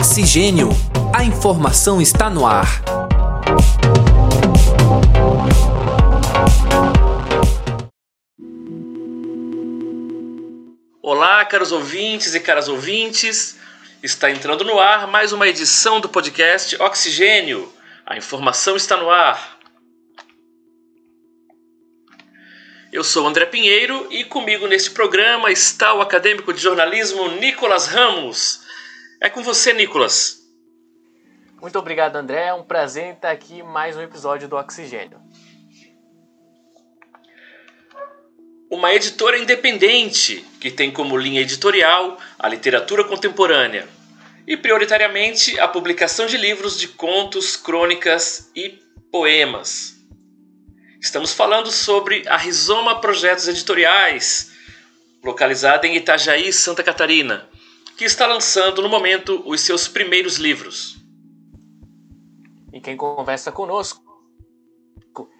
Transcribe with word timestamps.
Oxigênio. 0.00 0.70
A 1.14 1.22
informação 1.24 2.00
está 2.00 2.30
no 2.30 2.46
ar. 2.46 2.82
Olá, 11.02 11.44
caros 11.44 11.70
ouvintes 11.70 12.34
e 12.34 12.40
caras 12.40 12.66
ouvintes. 12.66 13.58
Está 14.02 14.30
entrando 14.30 14.64
no 14.64 14.80
ar 14.80 15.06
mais 15.06 15.32
uma 15.32 15.46
edição 15.46 16.00
do 16.00 16.08
podcast 16.08 16.80
Oxigênio. 16.80 17.70
A 18.06 18.16
informação 18.16 18.76
está 18.76 18.96
no 18.96 19.10
ar. 19.10 19.58
Eu 22.90 23.04
sou 23.04 23.26
André 23.26 23.44
Pinheiro 23.44 24.06
e 24.10 24.24
comigo 24.24 24.66
neste 24.66 24.92
programa 24.92 25.52
está 25.52 25.92
o 25.92 26.00
acadêmico 26.00 26.54
de 26.54 26.60
jornalismo 26.62 27.32
Nicolas 27.32 27.86
Ramos. 27.86 28.69
É 29.22 29.28
com 29.28 29.42
você, 29.42 29.74
Nicolas. 29.74 30.38
Muito 31.60 31.78
obrigado, 31.78 32.16
André. 32.16 32.46
É 32.46 32.54
um 32.54 32.62
prazer 32.62 33.12
estar 33.12 33.30
aqui 33.30 33.58
em 33.58 33.62
mais 33.62 33.94
um 33.94 34.00
episódio 34.00 34.48
do 34.48 34.56
Oxigênio. 34.56 35.20
Uma 38.70 38.94
editora 38.94 39.36
independente 39.36 40.42
que 40.58 40.70
tem 40.70 40.90
como 40.90 41.18
linha 41.18 41.42
editorial 41.42 42.16
a 42.38 42.48
literatura 42.48 43.04
contemporânea 43.04 43.86
e, 44.46 44.56
prioritariamente, 44.56 45.60
a 45.60 45.68
publicação 45.68 46.24
de 46.24 46.38
livros 46.38 46.80
de 46.80 46.88
contos, 46.88 47.58
crônicas 47.58 48.50
e 48.56 48.78
poemas. 49.12 49.96
Estamos 50.98 51.34
falando 51.34 51.70
sobre 51.70 52.26
a 52.26 52.38
Rizoma 52.38 53.02
Projetos 53.02 53.48
Editoriais, 53.48 54.50
localizada 55.22 55.86
em 55.86 55.96
Itajaí, 55.96 56.50
Santa 56.54 56.82
Catarina, 56.82 57.49
que 58.00 58.06
está 58.06 58.26
lançando 58.26 58.80
no 58.80 58.88
momento 58.88 59.42
os 59.44 59.60
seus 59.60 59.86
primeiros 59.86 60.36
livros. 60.36 61.04
E 62.72 62.80
quem 62.80 62.96
conversa 62.96 63.52
conosco 63.52 64.02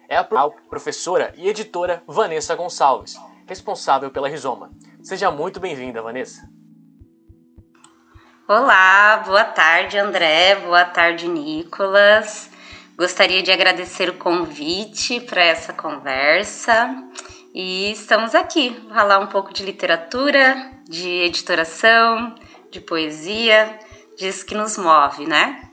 é 0.07 0.15
a 0.15 0.23
professora 0.69 1.33
e 1.35 1.49
editora 1.49 2.03
Vanessa 2.05 2.53
Gonçalves, 2.53 3.19
responsável 3.47 4.11
pela 4.11 4.29
Rizoma. 4.29 4.69
Seja 5.01 5.31
muito 5.31 5.59
bem-vinda, 5.59 6.03
Vanessa. 6.03 6.47
Olá, 8.47 9.23
boa 9.25 9.45
tarde, 9.45 9.97
André, 9.97 10.53
boa 10.57 10.85
tarde, 10.85 11.27
Nicolas. 11.27 12.51
Gostaria 12.95 13.41
de 13.41 13.51
agradecer 13.51 14.07
o 14.07 14.19
convite 14.19 15.19
para 15.21 15.43
essa 15.43 15.73
conversa 15.73 17.09
e 17.55 17.91
estamos 17.91 18.35
aqui 18.35 18.79
falar 18.93 19.17
um 19.17 19.25
pouco 19.25 19.51
de 19.51 19.65
literatura, 19.65 20.71
de 20.87 21.09
editoração, 21.23 22.35
de 22.71 22.79
poesia, 22.79 23.77
disso 24.17 24.45
que 24.45 24.55
nos 24.55 24.77
move, 24.77 25.27
né? 25.27 25.69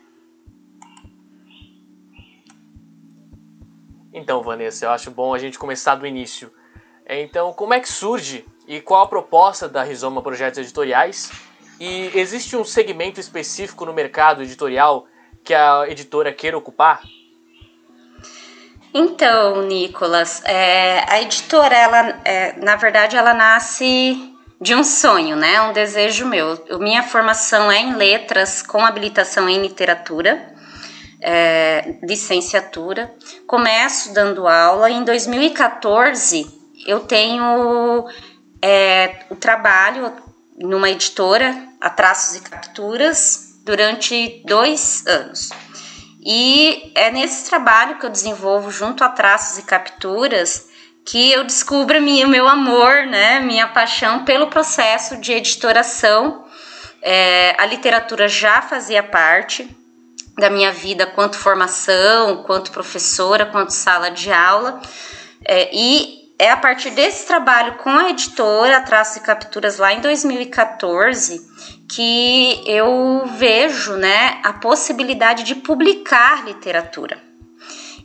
Então, 4.12 4.42
Vanessa, 4.42 4.84
eu 4.84 4.90
acho 4.90 5.10
bom 5.10 5.32
a 5.32 5.38
gente 5.38 5.58
começar 5.58 5.94
do 5.94 6.06
início. 6.06 6.52
Então, 7.08 7.52
como 7.52 7.72
é 7.72 7.80
que 7.80 7.88
surge 7.88 8.44
e 8.66 8.80
qual 8.80 9.04
a 9.04 9.08
proposta 9.08 9.68
da 9.68 9.82
Rizoma 9.82 10.20
Projetos 10.20 10.58
Editoriais? 10.58 11.30
E 11.80 12.10
existe 12.14 12.56
um 12.56 12.64
segmento 12.64 13.20
específico 13.20 13.86
no 13.86 13.92
mercado 13.92 14.42
editorial 14.42 15.06
que 15.44 15.54
a 15.54 15.86
editora 15.88 16.32
queira 16.32 16.58
ocupar? 16.58 17.00
Então, 18.92 19.62
Nicolas, 19.62 20.42
é, 20.44 21.04
a 21.08 21.22
editora, 21.22 21.76
ela, 21.76 22.20
é, 22.24 22.56
na 22.60 22.74
verdade, 22.74 23.16
ela 23.16 23.32
nasce 23.32 24.27
de 24.60 24.74
um 24.74 24.82
sonho, 24.82 25.36
né? 25.36 25.60
Um 25.62 25.72
desejo 25.72 26.26
meu. 26.26 26.58
minha 26.80 27.02
formação 27.02 27.70
é 27.70 27.78
em 27.78 27.94
letras 27.94 28.62
com 28.62 28.84
habilitação 28.84 29.48
em 29.48 29.60
literatura, 29.60 30.52
é, 31.20 31.96
licenciatura. 32.02 33.14
Começo 33.46 34.12
dando 34.12 34.48
aula. 34.48 34.90
Em 34.90 35.04
2014, 35.04 36.46
eu 36.86 37.00
tenho 37.00 38.08
é, 38.60 39.20
o 39.30 39.36
trabalho 39.36 40.12
numa 40.56 40.90
editora, 40.90 41.68
a 41.80 41.88
Traços 41.88 42.36
e 42.36 42.40
Capturas, 42.40 43.60
durante 43.64 44.42
dois 44.44 45.06
anos. 45.06 45.50
E 46.20 46.90
é 46.96 47.10
nesse 47.10 47.48
trabalho 47.48 47.98
que 47.98 48.06
eu 48.06 48.10
desenvolvo 48.10 48.70
junto 48.70 49.04
a 49.04 49.08
traços 49.08 49.58
e 49.58 49.62
capturas 49.62 50.67
que 51.08 51.32
eu 51.32 51.42
descubro 51.42 52.02
minha, 52.02 52.28
meu 52.28 52.46
amor, 52.46 53.06
né, 53.06 53.40
minha 53.40 53.66
paixão 53.66 54.26
pelo 54.26 54.48
processo 54.48 55.16
de 55.16 55.32
editoração. 55.32 56.44
É, 57.00 57.56
a 57.58 57.64
literatura 57.64 58.28
já 58.28 58.60
fazia 58.60 59.02
parte 59.02 59.74
da 60.36 60.50
minha 60.50 60.70
vida 60.70 61.06
quanto 61.06 61.38
formação, 61.38 62.42
quanto 62.42 62.70
professora, 62.70 63.46
quanto 63.46 63.70
sala 63.70 64.10
de 64.10 64.30
aula. 64.30 64.82
É, 65.46 65.70
e 65.72 66.30
é 66.38 66.50
a 66.50 66.56
partir 66.58 66.90
desse 66.90 67.26
trabalho 67.26 67.76
com 67.78 67.88
a 67.88 68.10
editora 68.10 68.82
Traços 68.82 69.16
e 69.16 69.20
Capturas 69.20 69.78
lá 69.78 69.94
em 69.94 70.00
2014 70.00 71.40
que 71.88 72.62
eu 72.66 73.24
vejo 73.38 73.94
né, 73.94 74.42
a 74.44 74.52
possibilidade 74.52 75.42
de 75.42 75.54
publicar 75.54 76.44
literatura. 76.44 77.27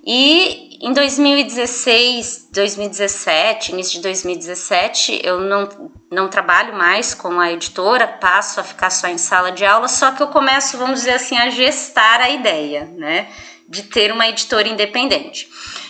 E 0.05 0.77
em 0.81 0.91
2016, 0.91 2.49
2017, 2.51 3.71
início 3.71 3.93
de 3.93 4.01
2017, 4.01 5.21
eu 5.23 5.39
não, 5.39 5.69
não 6.11 6.27
trabalho 6.27 6.75
mais 6.75 7.13
com 7.13 7.39
a 7.39 7.53
editora, 7.53 8.05
passo 8.05 8.59
a 8.59 8.63
ficar 8.63 8.89
só 8.89 9.07
em 9.07 9.17
sala 9.17 9.49
de 9.51 9.65
aula, 9.65 9.87
só 9.87 10.11
que 10.11 10.21
eu 10.21 10.27
começo, 10.27 10.77
vamos 10.77 10.99
dizer 10.99 11.13
assim, 11.13 11.37
a 11.37 11.49
gestar 11.49 12.19
a 12.19 12.29
ideia, 12.29 12.83
né, 12.97 13.29
de 13.69 13.83
ter 13.83 14.11
uma 14.11 14.27
editora 14.27 14.67
independente. 14.67 15.47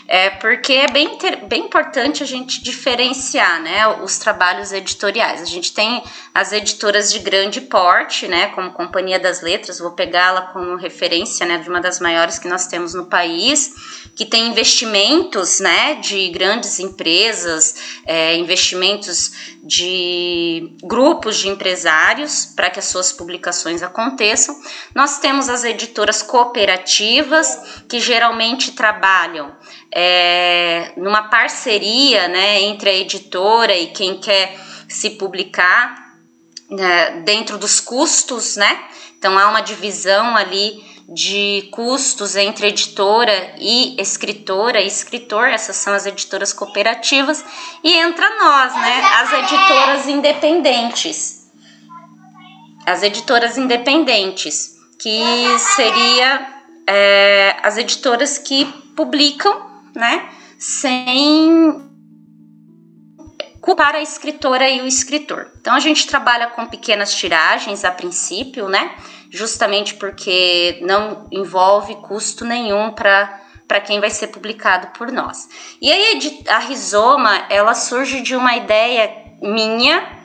É 0.07 0.29
porque 0.29 0.73
é 0.73 0.87
bem, 0.91 1.17
bem 1.47 1.65
importante 1.65 2.23
a 2.23 2.25
gente 2.25 2.61
diferenciar 2.61 3.61
né, 3.61 3.87
os 4.03 4.17
trabalhos 4.17 4.73
editoriais. 4.73 5.41
A 5.41 5.45
gente 5.45 5.73
tem 5.73 6.03
as 6.33 6.51
editoras 6.51 7.11
de 7.11 7.19
grande 7.19 7.61
porte, 7.61 8.27
né, 8.27 8.47
como 8.47 8.71
Companhia 8.71 9.19
das 9.19 9.41
Letras, 9.41 9.79
vou 9.79 9.91
pegá-la 9.91 10.41
como 10.53 10.75
referência 10.75 11.45
né, 11.45 11.57
de 11.57 11.69
uma 11.69 11.79
das 11.79 11.99
maiores 11.99 12.37
que 12.37 12.47
nós 12.47 12.67
temos 12.67 12.93
no 12.93 13.05
país, 13.05 13.73
que 14.15 14.25
tem 14.25 14.47
investimentos 14.47 15.59
né, 15.59 15.95
de 15.95 16.29
grandes 16.29 16.79
empresas, 16.79 18.01
é, 18.05 18.35
investimentos 18.35 19.53
de 19.63 20.75
grupos 20.83 21.37
de 21.37 21.47
empresários 21.47 22.45
para 22.45 22.69
que 22.69 22.79
as 22.79 22.85
suas 22.85 23.13
publicações 23.13 23.81
aconteçam. 23.81 24.55
Nós 24.93 25.19
temos 25.19 25.47
as 25.47 25.63
editoras 25.63 26.21
cooperativas, 26.21 27.83
que 27.87 27.99
geralmente 27.99 28.73
trabalham 28.73 29.55
é, 29.95 30.91
numa 30.97 31.23
parceria 31.23 32.27
né, 32.27 32.61
entre 32.61 32.89
a 32.89 32.95
editora 32.95 33.77
e 33.77 33.87
quem 33.87 34.19
quer 34.19 34.59
se 34.87 35.11
publicar 35.11 36.15
né, 36.69 37.21
dentro 37.21 37.57
dos 37.57 37.79
custos, 37.79 38.55
né? 38.55 38.85
Então 39.17 39.37
há 39.37 39.49
uma 39.49 39.61
divisão 39.61 40.35
ali 40.35 40.83
de 41.07 41.69
custos 41.71 42.35
entre 42.35 42.67
editora 42.67 43.53
e 43.59 44.01
escritora 44.01 44.81
e 44.81 44.87
escritor, 44.87 45.47
essas 45.47 45.75
são 45.75 45.93
as 45.93 46.05
editoras 46.05 46.53
cooperativas, 46.53 47.43
e 47.83 47.93
entra 47.93 48.27
nós, 48.37 48.73
né, 48.73 49.01
as 49.21 49.33
editoras 49.33 50.07
independentes. 50.07 51.43
As 52.85 53.03
editoras 53.03 53.57
independentes, 53.57 54.75
que 54.99 55.21
seria 55.59 56.47
é, 56.87 57.55
as 57.61 57.77
editoras 57.77 58.37
que 58.37 58.65
publicam 58.95 59.72
né? 59.95 60.29
Sem 60.57 61.91
culpar 63.61 63.95
a 63.95 64.01
escritora 64.01 64.69
e 64.69 64.81
o 64.81 64.85
escritor. 64.85 65.49
Então 65.59 65.73
a 65.73 65.79
gente 65.79 66.05
trabalha 66.05 66.47
com 66.47 66.65
pequenas 66.65 67.13
tiragens 67.15 67.85
a 67.85 67.91
princípio, 67.91 68.67
né? 68.67 68.95
Justamente 69.29 69.93
porque 69.95 70.79
não 70.81 71.27
envolve 71.31 71.95
custo 71.95 72.45
nenhum 72.45 72.91
para 72.91 73.41
para 73.65 73.79
quem 73.79 73.99
vai 73.99 74.09
ser 74.09 74.27
publicado 74.27 74.87
por 74.87 75.11
nós. 75.11 75.47
E 75.81 75.91
aí 75.91 76.43
a 76.47 76.59
Rizoma, 76.59 77.45
ela 77.49 77.73
surge 77.73 78.21
de 78.21 78.35
uma 78.35 78.55
ideia 78.55 79.09
minha. 79.41 80.21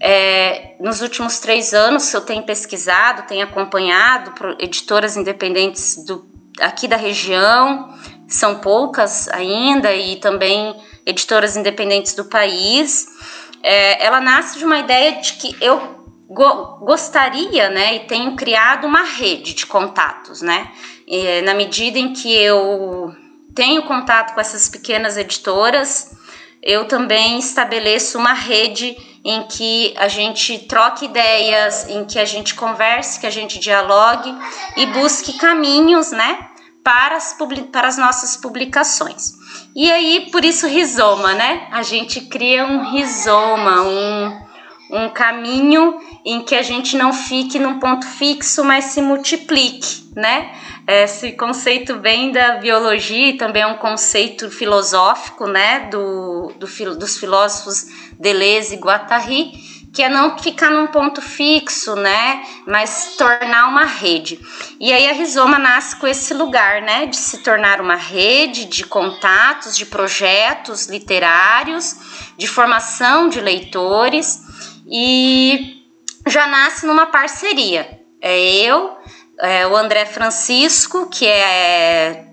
É, 0.00 0.74
nos 0.80 1.00
últimos 1.00 1.38
três 1.38 1.72
anos 1.72 2.12
eu 2.12 2.22
tenho 2.22 2.42
pesquisado, 2.42 3.28
tenho 3.28 3.44
acompanhado 3.44 4.32
editoras 4.58 5.16
independentes 5.16 6.04
do, 6.04 6.26
aqui 6.60 6.88
da 6.88 6.96
região, 6.96 7.94
são 8.34 8.58
poucas 8.58 9.28
ainda, 9.28 9.92
e 9.94 10.16
também 10.16 10.74
editoras 11.04 11.56
independentes 11.56 12.14
do 12.14 12.24
país. 12.24 13.06
É, 13.62 14.04
ela 14.04 14.20
nasce 14.20 14.58
de 14.58 14.64
uma 14.64 14.78
ideia 14.78 15.20
de 15.20 15.34
que 15.34 15.56
eu 15.60 16.02
go 16.28 16.78
gostaria, 16.84 17.68
né, 17.68 17.96
e 17.96 18.00
tenho 18.00 18.34
criado 18.34 18.86
uma 18.86 19.02
rede 19.02 19.54
de 19.54 19.66
contatos, 19.66 20.40
né, 20.40 20.70
e, 21.06 21.42
na 21.42 21.54
medida 21.54 21.98
em 21.98 22.12
que 22.12 22.32
eu 22.34 23.14
tenho 23.54 23.82
contato 23.82 24.34
com 24.34 24.40
essas 24.40 24.68
pequenas 24.68 25.16
editoras, 25.16 26.10
eu 26.62 26.86
também 26.86 27.38
estabeleço 27.38 28.18
uma 28.18 28.32
rede 28.32 28.96
em 29.24 29.42
que 29.42 29.94
a 29.96 30.08
gente 30.08 30.58
troque 30.60 31.04
ideias, 31.04 31.88
em 31.88 32.04
que 32.04 32.18
a 32.18 32.24
gente 32.24 32.54
converse, 32.54 33.20
que 33.20 33.26
a 33.26 33.30
gente 33.30 33.58
dialogue 33.58 34.34
e 34.76 34.86
busque 34.86 35.34
caminhos, 35.34 36.10
né, 36.12 36.48
para 36.82 37.16
as, 37.16 37.36
para 37.70 37.88
as 37.88 37.96
nossas 37.96 38.36
publicações. 38.36 39.34
E 39.74 39.90
aí, 39.90 40.28
por 40.30 40.44
isso, 40.44 40.66
rizoma, 40.66 41.34
né? 41.34 41.68
A 41.70 41.82
gente 41.82 42.20
cria 42.22 42.66
um 42.66 42.90
rizoma, 42.90 43.82
um, 43.82 44.40
um 44.90 45.08
caminho 45.08 45.98
em 46.24 46.42
que 46.42 46.54
a 46.54 46.62
gente 46.62 46.96
não 46.96 47.12
fique 47.12 47.58
num 47.58 47.78
ponto 47.78 48.06
fixo, 48.06 48.64
mas 48.64 48.86
se 48.86 49.00
multiplique, 49.00 50.10
né? 50.14 50.52
Esse 50.86 51.32
conceito 51.32 52.00
vem 52.00 52.32
da 52.32 52.56
biologia 52.56 53.28
e 53.28 53.36
também 53.36 53.62
é 53.62 53.66
um 53.66 53.76
conceito 53.76 54.50
filosófico, 54.50 55.46
né, 55.46 55.88
do, 55.90 56.52
do 56.58 56.96
dos 56.96 57.16
filósofos 57.16 57.86
Deleuze 58.18 58.74
e 58.74 58.78
Guattari, 58.78 59.52
que 59.92 60.02
é 60.02 60.08
não 60.08 60.38
ficar 60.38 60.70
num 60.70 60.86
ponto 60.86 61.20
fixo, 61.20 61.94
né, 61.94 62.42
mas 62.66 63.14
tornar 63.18 63.68
uma 63.68 63.84
rede. 63.84 64.40
E 64.80 64.92
aí 64.92 65.08
a 65.08 65.12
Rizoma 65.12 65.58
nasce 65.58 65.96
com 65.96 66.06
esse 66.06 66.32
lugar, 66.32 66.80
né, 66.80 67.06
de 67.06 67.16
se 67.16 67.38
tornar 67.38 67.80
uma 67.80 67.96
rede 67.96 68.64
de 68.64 68.84
contatos, 68.84 69.76
de 69.76 69.84
projetos 69.84 70.86
literários, 70.86 72.32
de 72.38 72.46
formação 72.46 73.28
de 73.28 73.40
leitores 73.40 74.40
e 74.86 75.82
já 76.26 76.46
nasce 76.46 76.86
numa 76.86 77.06
parceria. 77.06 78.00
É 78.20 78.38
eu, 78.38 78.96
é, 79.40 79.66
o 79.66 79.76
André 79.76 80.06
Francisco, 80.06 81.08
que 81.10 81.26
é 81.26 82.31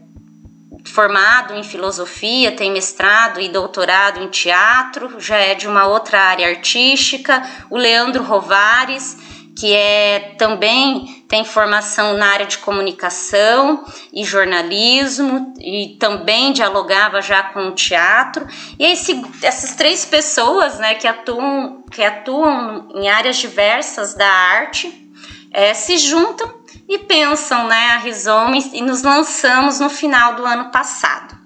formado 0.86 1.56
em 1.56 1.64
filosofia, 1.64 2.52
tem 2.52 2.72
mestrado 2.72 3.40
e 3.40 3.50
doutorado 3.50 4.22
em 4.22 4.28
teatro, 4.28 5.20
já 5.20 5.38
é 5.38 5.56
de 5.56 5.68
uma 5.68 5.88
outra 5.88 6.20
área 6.22 6.48
artística, 6.48 7.42
o 7.70 7.78
Leandro 7.78 8.24
Rovares, 8.24 9.18
que 9.56 9.74
é 9.74 10.36
também 10.38 11.26
tem 11.28 11.44
formação 11.44 12.16
na 12.16 12.28
área 12.28 12.46
de 12.46 12.58
comunicação 12.60 13.84
e 14.14 14.24
jornalismo 14.24 15.54
e 15.60 15.98
também 16.00 16.54
dialogava 16.54 17.22
já 17.22 17.44
com 17.44 17.68
o 17.68 17.76
teatro. 17.76 18.48
E 18.80 18.86
esse, 18.86 19.22
essas 19.44 19.76
três 19.76 20.06
pessoas, 20.06 20.80
né, 20.80 20.96
que 20.96 21.08
atuam 21.08 21.84
que 21.92 22.02
atuam 22.02 22.88
em 22.96 23.10
áreas 23.10 23.38
diversas 23.38 24.14
da 24.14 24.30
arte, 24.30 25.12
é, 25.52 25.74
se 25.74 25.98
juntam 25.98 26.59
e 26.88 27.00
pensam, 27.00 27.68
né, 27.68 27.92
a 27.92 27.98
Rizoma 27.98 28.58
e 28.58 28.82
nos 28.82 29.04
lançamos 29.04 29.80
no 29.80 29.90
final 29.90 30.36
do 30.36 30.46
ano 30.46 30.72
passado. 30.72 31.38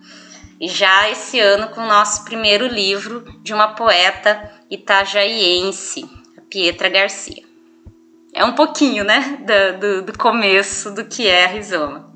E 0.59 0.67
já 0.67 1.09
esse 1.09 1.39
ano 1.39 1.69
com 1.69 1.81
o 1.81 1.87
nosso 1.87 2.23
primeiro 2.23 2.67
livro 2.67 3.21
de 3.41 3.53
uma 3.53 3.69
poeta 3.75 4.51
itajaiense, 4.69 6.09
Pietra 6.49 6.89
Garcia. 6.89 7.43
É 8.33 8.43
um 8.45 8.53
pouquinho, 8.53 9.03
né, 9.03 9.39
do, 9.79 10.03
do 10.03 10.17
começo 10.17 10.91
do 10.91 11.05
que 11.05 11.27
é 11.27 11.45
a 11.45 11.47
Rizoma. 11.47 12.13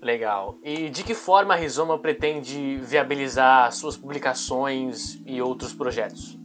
Legal. 0.00 0.58
E 0.64 0.88
de 0.88 1.04
que 1.04 1.14
forma 1.14 1.54
a 1.54 1.56
Rizoma 1.56 1.96
pretende 1.96 2.76
viabilizar 2.78 3.70
suas 3.72 3.96
publicações 3.96 5.20
e 5.24 5.40
outros 5.40 5.72
projetos? 5.72 6.41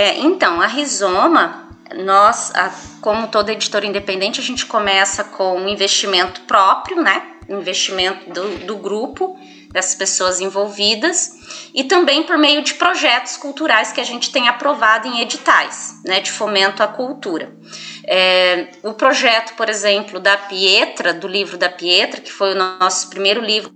É, 0.00 0.18
então, 0.20 0.62
a 0.62 0.66
Rizoma, 0.66 1.68
nós, 1.94 2.50
a, 2.54 2.72
como 3.02 3.28
toda 3.28 3.52
editora 3.52 3.84
independente, 3.84 4.40
a 4.40 4.42
gente 4.42 4.64
começa 4.64 5.22
com 5.22 5.58
um 5.58 5.68
investimento 5.68 6.40
próprio, 6.46 7.02
né? 7.02 7.22
Investimento 7.46 8.30
do, 8.30 8.48
do 8.60 8.78
grupo, 8.78 9.38
das 9.70 9.94
pessoas 9.94 10.40
envolvidas, 10.40 11.68
e 11.74 11.84
também 11.84 12.22
por 12.22 12.38
meio 12.38 12.62
de 12.62 12.72
projetos 12.72 13.36
culturais 13.36 13.92
que 13.92 14.00
a 14.00 14.04
gente 14.04 14.32
tem 14.32 14.48
aprovado 14.48 15.06
em 15.06 15.20
editais, 15.20 16.00
né? 16.06 16.18
De 16.20 16.32
fomento 16.32 16.82
à 16.82 16.88
cultura. 16.88 17.54
É, 18.02 18.68
o 18.82 18.94
projeto, 18.94 19.52
por 19.54 19.68
exemplo, 19.68 20.18
da 20.18 20.38
Pietra, 20.38 21.12
do 21.12 21.28
livro 21.28 21.58
da 21.58 21.68
Pietra, 21.68 22.22
que 22.22 22.32
foi 22.32 22.54
o 22.54 22.58
nosso 22.58 23.10
primeiro 23.10 23.42
livro 23.42 23.70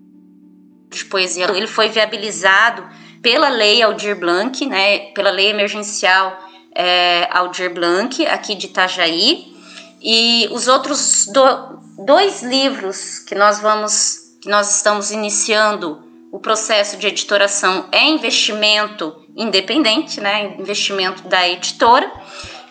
de 0.91 1.05
poesia, 1.05 1.51
ele 1.55 1.67
foi 1.67 1.91
viabilizado 1.91 2.83
pela 3.25 3.49
lei 3.49 3.83
Aldir 3.83 4.15
Blanc, 4.17 4.67
né, 4.67 4.99
pela 5.15 5.31
lei 5.31 5.49
emergencial 5.49 6.39
é, 6.75 7.27
Aldir 7.33 7.73
Blanc, 7.73 8.25
aqui 8.27 8.55
de 8.55 8.67
Itajaí, 8.67 9.57
e 10.03 10.47
os 10.53 10.69
outros 10.69 11.27
do, 11.33 12.05
dois 12.05 12.43
livros 12.43 13.21
que 13.21 13.35
nós 13.35 13.61
vamos, 13.61 14.37
que 14.43 14.49
nós 14.51 14.77
estamos 14.77 15.11
iniciando 15.11 16.05
o 16.31 16.39
processo 16.39 16.99
de 16.99 17.07
editoração 17.07 17.89
é 17.91 18.05
investimento 18.05 19.17
independente, 19.35 20.21
né, 20.21 20.55
investimento 20.59 21.27
da 21.27 21.49
editora, 21.49 22.13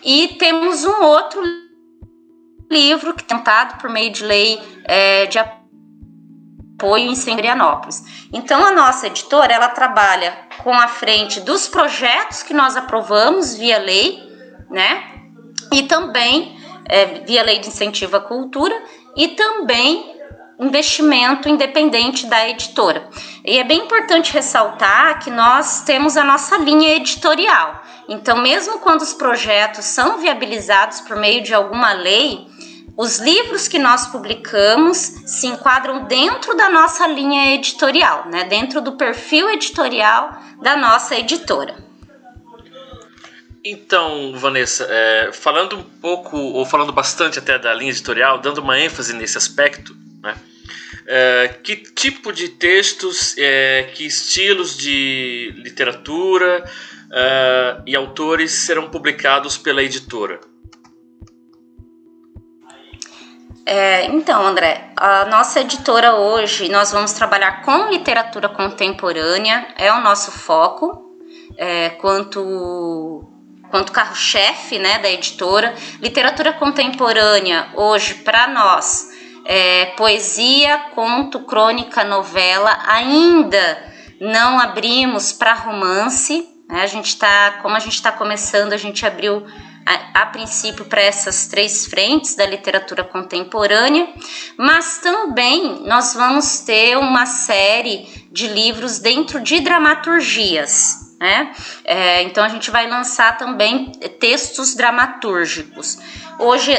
e 0.04 0.28
temos 0.38 0.84
um 0.84 1.02
outro 1.02 1.42
livro 2.70 3.12
que 3.12 3.24
é 3.24 3.26
tentado 3.26 3.80
por 3.80 3.90
meio 3.90 4.12
de 4.12 4.22
lei 4.22 4.60
é, 4.84 5.26
de 5.26 5.36
apoio 5.36 5.63
apoio 6.84 7.10
em 7.10 7.14
Sendrianópolis. 7.14 8.04
Então 8.32 8.64
a 8.64 8.70
nossa 8.70 9.06
editora 9.06 9.52
ela 9.52 9.68
trabalha 9.68 10.36
com 10.62 10.72
a 10.72 10.86
frente 10.86 11.40
dos 11.40 11.66
projetos 11.66 12.42
que 12.42 12.52
nós 12.52 12.76
aprovamos 12.76 13.56
via 13.56 13.78
lei, 13.78 14.22
né? 14.70 15.02
E 15.72 15.84
também 15.84 16.58
é, 16.86 17.20
via 17.20 17.42
lei 17.42 17.58
de 17.58 17.68
incentivo 17.68 18.16
à 18.16 18.20
cultura 18.20 18.74
e 19.16 19.28
também 19.28 20.12
investimento 20.60 21.48
independente 21.48 22.26
da 22.26 22.48
editora. 22.48 23.08
E 23.44 23.58
é 23.58 23.64
bem 23.64 23.80
importante 23.80 24.32
ressaltar 24.32 25.18
que 25.18 25.30
nós 25.30 25.82
temos 25.82 26.16
a 26.16 26.22
nossa 26.22 26.58
linha 26.58 26.94
editorial. 26.94 27.82
Então, 28.08 28.36
mesmo 28.36 28.78
quando 28.78 29.00
os 29.00 29.14
projetos 29.14 29.86
são 29.86 30.18
viabilizados 30.18 31.00
por 31.00 31.16
meio 31.16 31.42
de 31.42 31.54
alguma 31.54 31.92
lei, 31.92 32.46
os 32.96 33.18
livros 33.18 33.66
que 33.66 33.78
nós 33.78 34.06
publicamos 34.06 34.96
se 34.98 35.46
enquadram 35.46 36.04
dentro 36.04 36.56
da 36.56 36.70
nossa 36.70 37.06
linha 37.08 37.54
editorial, 37.54 38.28
né? 38.30 38.44
dentro 38.44 38.80
do 38.80 38.92
perfil 38.92 39.50
editorial 39.50 40.40
da 40.62 40.76
nossa 40.76 41.16
editora. 41.16 41.74
Então, 43.64 44.34
Vanessa, 44.36 44.86
é, 44.88 45.30
falando 45.32 45.78
um 45.78 45.82
pouco, 45.82 46.36
ou 46.36 46.66
falando 46.66 46.92
bastante 46.92 47.38
até 47.38 47.58
da 47.58 47.72
linha 47.72 47.90
editorial, 47.90 48.38
dando 48.38 48.58
uma 48.58 48.78
ênfase 48.78 49.14
nesse 49.14 49.38
aspecto, 49.38 49.96
né? 50.22 50.36
É, 51.06 51.48
que 51.62 51.76
tipo 51.76 52.32
de 52.32 52.48
textos, 52.48 53.34
é, 53.38 53.90
que 53.94 54.06
estilos 54.06 54.76
de 54.76 55.52
literatura 55.56 56.64
é, 57.10 57.76
e 57.86 57.96
autores 57.96 58.52
serão 58.52 58.88
publicados 58.88 59.56
pela 59.56 59.82
editora? 59.82 60.40
É, 63.66 64.06
então, 64.06 64.44
André, 64.46 64.90
a 64.94 65.24
nossa 65.24 65.60
editora 65.60 66.14
hoje, 66.16 66.68
nós 66.68 66.92
vamos 66.92 67.12
trabalhar 67.14 67.62
com 67.62 67.88
literatura 67.88 68.46
contemporânea, 68.46 69.68
é 69.76 69.90
o 69.90 70.02
nosso 70.02 70.30
foco, 70.30 71.16
é, 71.56 71.90
quanto, 71.90 73.26
quanto 73.70 73.90
carro-chefe 73.90 74.78
né, 74.78 74.98
da 74.98 75.10
editora. 75.10 75.74
Literatura 75.98 76.52
contemporânea, 76.52 77.68
hoje, 77.74 78.16
para 78.16 78.48
nós, 78.48 79.08
é, 79.46 79.86
poesia, 79.96 80.78
conto, 80.94 81.40
crônica, 81.40 82.04
novela, 82.04 82.78
ainda 82.86 83.82
não 84.20 84.60
abrimos 84.60 85.32
para 85.32 85.54
romance. 85.54 86.46
Né, 86.68 86.82
a 86.82 86.86
gente 86.86 87.06
está, 87.06 87.52
como 87.62 87.76
a 87.76 87.80
gente 87.80 87.94
está 87.94 88.12
começando, 88.12 88.74
a 88.74 88.78
gente 88.78 89.06
abriu 89.06 89.46
a, 89.86 90.22
a 90.22 90.26
princípio 90.26 90.84
para 90.84 91.02
essas 91.02 91.46
três 91.46 91.86
frentes 91.86 92.34
da 92.34 92.46
literatura 92.46 93.04
contemporânea, 93.04 94.08
mas 94.56 94.98
também 94.98 95.82
nós 95.84 96.14
vamos 96.14 96.60
ter 96.60 96.96
uma 96.96 97.26
série 97.26 98.26
de 98.30 98.48
livros 98.48 98.98
dentro 98.98 99.40
de 99.40 99.60
dramaturgias. 99.60 101.16
Né? 101.20 101.52
É, 101.84 102.22
então 102.22 102.44
a 102.44 102.48
gente 102.48 102.70
vai 102.70 102.88
lançar 102.88 103.36
também 103.38 103.92
textos 104.18 104.74
dramatúrgicos. 104.74 105.98
Hoje 106.38 106.72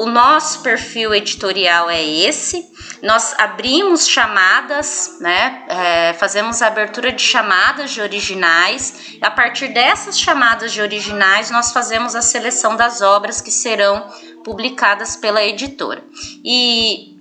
o 0.00 0.06
nosso 0.06 0.62
perfil 0.62 1.12
editorial 1.14 1.90
é 1.90 2.02
esse. 2.02 2.66
Nós 3.02 3.34
abrimos 3.38 4.08
chamadas, 4.08 5.18
né? 5.20 5.62
É, 5.68 6.12
fazemos 6.14 6.62
a 6.62 6.68
abertura 6.68 7.12
de 7.12 7.22
chamadas 7.22 7.90
de 7.90 8.00
originais. 8.00 9.18
A 9.20 9.30
partir 9.30 9.68
dessas 9.68 10.18
chamadas 10.18 10.72
de 10.72 10.80
originais, 10.80 11.50
nós 11.50 11.70
fazemos 11.70 12.14
a 12.16 12.22
seleção 12.22 12.76
das 12.76 13.02
obras 13.02 13.42
que 13.42 13.50
serão 13.50 14.08
publicadas 14.42 15.16
pela 15.16 15.44
editora. 15.44 16.02
E, 16.42 17.18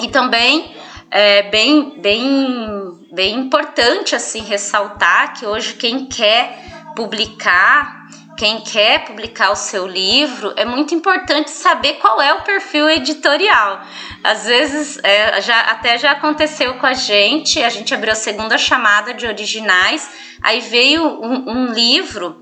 e 0.00 0.08
também 0.12 0.72
é 1.10 1.42
bem, 1.50 2.00
bem, 2.00 3.06
bem 3.12 3.34
importante 3.40 4.14
assim 4.14 4.42
ressaltar 4.42 5.34
que 5.34 5.44
hoje 5.44 5.74
quem 5.74 6.06
quer 6.06 6.62
publicar 6.94 8.03
quem 8.36 8.60
quer 8.60 9.04
publicar 9.04 9.50
o 9.50 9.56
seu 9.56 9.86
livro, 9.86 10.52
é 10.56 10.64
muito 10.64 10.94
importante 10.94 11.50
saber 11.50 11.94
qual 11.94 12.20
é 12.20 12.32
o 12.34 12.42
perfil 12.42 12.88
editorial. 12.88 13.82
Às 14.22 14.46
vezes, 14.46 14.98
é, 15.02 15.40
já, 15.40 15.60
até 15.60 15.98
já 15.98 16.12
aconteceu 16.12 16.74
com 16.74 16.86
a 16.86 16.94
gente, 16.94 17.62
a 17.62 17.68
gente 17.68 17.94
abriu 17.94 18.12
a 18.12 18.16
segunda 18.16 18.58
chamada 18.58 19.14
de 19.14 19.26
originais, 19.26 20.08
aí 20.42 20.60
veio 20.60 21.02
um, 21.02 21.50
um 21.50 21.66
livro 21.72 22.36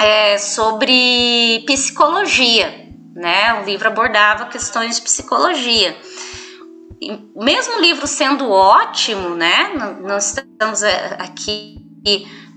é, 0.00 0.38
sobre 0.38 1.62
psicologia, 1.66 2.88
né? 3.14 3.60
O 3.62 3.64
livro 3.64 3.86
abordava 3.86 4.46
questões 4.46 4.96
de 4.96 5.02
psicologia. 5.02 5.96
mesmo 7.36 7.76
o 7.76 7.80
livro 7.80 8.06
sendo 8.06 8.50
ótimo, 8.50 9.30
né? 9.30 9.72
Nós 10.00 10.36
estamos 10.36 10.82
é, 10.82 11.16
aqui 11.18 11.84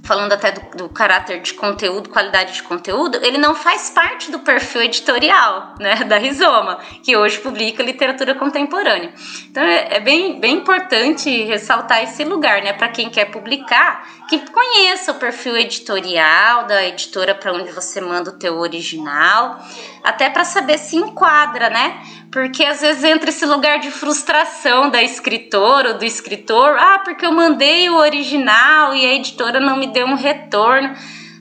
falando 0.08 0.32
até 0.32 0.54
do, 0.54 0.78
do, 0.78 0.90
caráter 0.90 1.42
de 1.42 1.54
conteúdo, 1.54 2.10
qualidade 2.10 2.54
de 2.54 2.64
conteúdo, 2.64 3.20
ele 3.22 3.38
não 3.38 3.54
faz 3.54 3.90
parte 3.90 4.32
do 4.32 4.40
perfil 4.40 4.82
editorial 4.82 5.76
né, 5.80 5.96
da 6.08 6.18
Rizoma, 6.18 6.80
que 7.04 7.18
hoje 7.18 7.40
publica 7.40 7.84
literatura 7.84 8.34
contemporânea. 8.34 9.14
Então 9.52 9.62
é, 9.62 9.98
é 9.98 10.00
bem, 10.00 10.40
bem 10.40 10.56
importante 10.56 11.30
ressaltar 11.44 12.02
esse 12.04 12.24
lugar, 12.24 12.64
né, 12.64 12.72
para 12.72 12.88
quem 12.88 13.10
quer 13.10 13.26
publicar, 13.26 14.08
que 14.30 14.40
conheça 14.50 15.12
o 15.12 15.16
perfil 15.16 15.58
editorial 15.58 16.66
da 16.66 16.86
editora 16.86 17.36
para 17.36 17.52
onde 17.52 17.72
você 17.72 18.00
manda 18.00 18.30
o 18.30 18.34
teu 18.34 18.58
original, 18.58 19.60
até 20.04 20.30
para 20.30 20.46
saber 20.46 20.78
se 20.78 20.96
enquadra, 20.96 21.70
né? 21.70 22.02
Porque 22.32 22.66
às 22.66 22.82
vezes 22.82 23.04
entra 23.04 23.30
esse 23.30 23.46
lugar 23.46 23.80
de 23.80 23.90
frustração 23.90 24.90
da 24.90 25.02
escritora 25.02 25.94
ou 25.94 25.98
do 25.98 26.06
escritor, 26.06 26.78
ah, 26.78 27.00
porque 27.00 27.26
eu 27.26 27.32
mandei 27.32 27.90
o 27.90 27.96
original 27.96 28.94
e 28.94 29.06
a 29.06 29.14
editora 29.14 29.60
não 29.60 29.78
me 29.78 29.88
deu 29.88 30.06
um 30.06 30.16
retorno. 30.16 30.94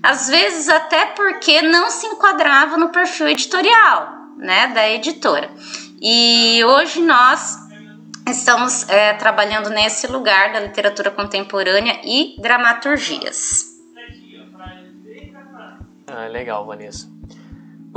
Às 0.03 0.29
vezes 0.29 0.69
até 0.69 1.07
porque 1.07 1.63
não 1.63 1.91
se 1.91 2.07
enquadrava 2.07 2.77
no 2.77 2.91
perfil 2.91 3.29
editorial, 3.29 4.09
né, 4.39 4.69
da 4.69 4.89
editora. 4.89 5.51
E 6.01 6.63
hoje 6.65 7.01
nós 7.01 7.59
estamos 8.29 8.89
é, 8.89 9.15
trabalhando 9.15 9.71
nesse 9.71 10.07
lugar 10.07 10.53
da 10.53 10.61
literatura 10.61 11.11
contemporânea 11.11 12.01
e 12.05 12.37
dramaturgias. 12.41 13.75
Ah, 16.07 16.29
legal, 16.29 16.65
Vanessa. 16.65 17.16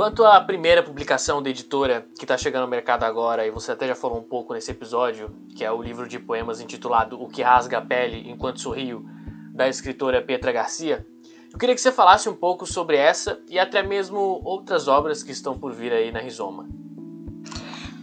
Quanto 0.00 0.24
à 0.24 0.40
primeira 0.40 0.82
publicação 0.82 1.42
da 1.42 1.50
editora 1.50 2.06
que 2.18 2.24
está 2.24 2.34
chegando 2.34 2.62
no 2.62 2.68
mercado 2.68 3.04
agora, 3.04 3.46
e 3.46 3.50
você 3.50 3.72
até 3.72 3.86
já 3.86 3.94
falou 3.94 4.16
um 4.16 4.22
pouco 4.22 4.54
nesse 4.54 4.70
episódio, 4.70 5.30
que 5.54 5.62
é 5.62 5.70
o 5.70 5.82
livro 5.82 6.08
de 6.08 6.18
poemas 6.18 6.58
intitulado 6.58 7.22
O 7.22 7.28
que 7.28 7.42
Rasga 7.42 7.76
a 7.76 7.80
Pele 7.82 8.30
Enquanto 8.30 8.62
Sorrio, 8.62 9.04
da 9.52 9.68
escritora 9.68 10.22
Petra 10.22 10.52
Garcia, 10.52 11.06
eu 11.52 11.58
queria 11.58 11.74
que 11.74 11.82
você 11.82 11.92
falasse 11.92 12.30
um 12.30 12.34
pouco 12.34 12.64
sobre 12.64 12.96
essa 12.96 13.42
e 13.46 13.58
até 13.58 13.82
mesmo 13.82 14.40
outras 14.42 14.88
obras 14.88 15.22
que 15.22 15.32
estão 15.32 15.58
por 15.58 15.70
vir 15.70 15.92
aí 15.92 16.10
na 16.10 16.20
Rizoma. 16.20 16.66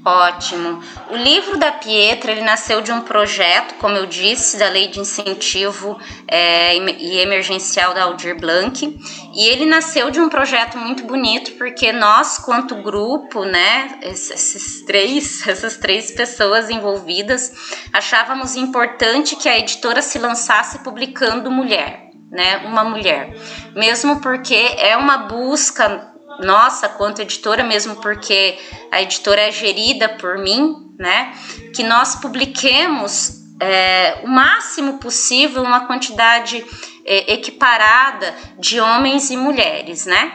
Ótimo. 0.05 0.81
O 1.09 1.15
livro 1.17 1.57
da 1.57 1.71
Pietra 1.71 2.31
ele 2.31 2.41
nasceu 2.41 2.81
de 2.81 2.91
um 2.91 3.01
projeto, 3.01 3.75
como 3.75 3.95
eu 3.97 4.05
disse, 4.05 4.57
da 4.57 4.69
Lei 4.69 4.87
de 4.87 4.99
Incentivo 4.99 5.99
é, 6.27 6.77
e 6.77 7.19
Emergencial 7.19 7.93
da 7.93 8.03
Aldir 8.03 8.39
Blanc. 8.39 8.97
E 9.33 9.47
ele 9.47 9.65
nasceu 9.65 10.09
de 10.09 10.21
um 10.21 10.29
projeto 10.29 10.77
muito 10.77 11.03
bonito, 11.03 11.51
porque 11.53 11.91
nós, 11.91 12.37
quanto 12.37 12.81
grupo, 12.81 13.43
né, 13.43 13.99
esses 14.01 14.81
três, 14.85 15.45
essas 15.47 15.77
três 15.77 16.11
pessoas 16.11 16.69
envolvidas, 16.69 17.51
achávamos 17.91 18.55
importante 18.55 19.35
que 19.35 19.49
a 19.49 19.59
editora 19.59 20.01
se 20.01 20.17
lançasse 20.17 20.79
publicando 20.79 21.51
mulher. 21.51 22.05
Né, 22.29 22.57
uma 22.65 22.83
mulher, 22.83 23.37
mesmo 23.73 24.19
porque 24.19 24.53
é 24.53 24.97
uma 24.97 25.17
busca 25.29 26.16
nossa 26.39 26.89
quanto 26.89 27.21
editora, 27.21 27.63
mesmo 27.63 27.95
porque 27.97 28.57
a 28.91 29.01
editora 29.01 29.41
é 29.41 29.51
gerida 29.51 30.09
por 30.09 30.37
mim, 30.37 30.93
né? 30.97 31.33
Que 31.75 31.83
nós 31.83 32.15
publiquemos 32.15 33.43
é, 33.59 34.21
o 34.23 34.27
máximo 34.27 34.99
possível 34.99 35.63
uma 35.63 35.87
quantidade 35.87 36.63
é, 37.05 37.33
equiparada 37.33 38.35
de 38.59 38.79
homens 38.79 39.29
e 39.29 39.37
mulheres, 39.37 40.05
né? 40.05 40.31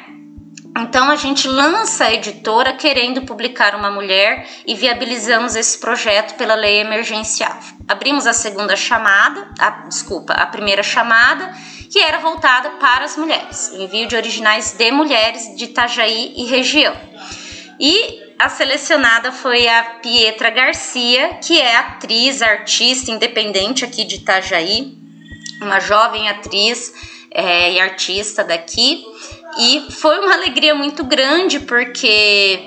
Então 0.76 1.10
a 1.10 1.16
gente 1.16 1.46
lança 1.46 2.06
a 2.06 2.12
editora 2.12 2.72
querendo 2.72 3.22
publicar 3.22 3.74
uma 3.74 3.90
mulher 3.90 4.48
e 4.66 4.74
viabilizamos 4.74 5.54
esse 5.54 5.78
projeto 5.78 6.34
pela 6.36 6.54
lei 6.54 6.80
emergencial. 6.80 7.58
Abrimos 7.86 8.26
a 8.26 8.32
segunda 8.32 8.74
chamada, 8.74 9.50
a, 9.58 9.70
desculpa, 9.86 10.32
a 10.32 10.46
primeira 10.46 10.82
chamada 10.82 11.52
que 11.90 11.98
era 11.98 12.18
voltada 12.18 12.70
para 12.70 13.04
as 13.04 13.18
mulheres, 13.18 13.70
envio 13.74 14.08
de 14.08 14.16
originais 14.16 14.72
de 14.72 14.90
mulheres 14.90 15.54
de 15.54 15.64
Itajaí 15.64 16.32
e 16.38 16.46
região. 16.46 16.96
E 17.78 18.32
a 18.38 18.48
selecionada 18.48 19.30
foi 19.30 19.68
a 19.68 19.84
Pietra 20.02 20.48
Garcia, 20.48 21.34
que 21.34 21.60
é 21.60 21.76
atriz, 21.76 22.40
artista 22.40 23.10
independente 23.10 23.84
aqui 23.84 24.04
de 24.04 24.16
Itajaí, 24.16 24.96
uma 25.60 25.80
jovem 25.80 26.30
atriz 26.30 26.94
é, 27.30 27.72
e 27.72 27.80
artista 27.80 28.42
daqui. 28.42 29.04
E 29.58 29.90
foi 29.92 30.18
uma 30.18 30.32
alegria 30.34 30.74
muito 30.74 31.04
grande 31.04 31.60
porque 31.60 32.66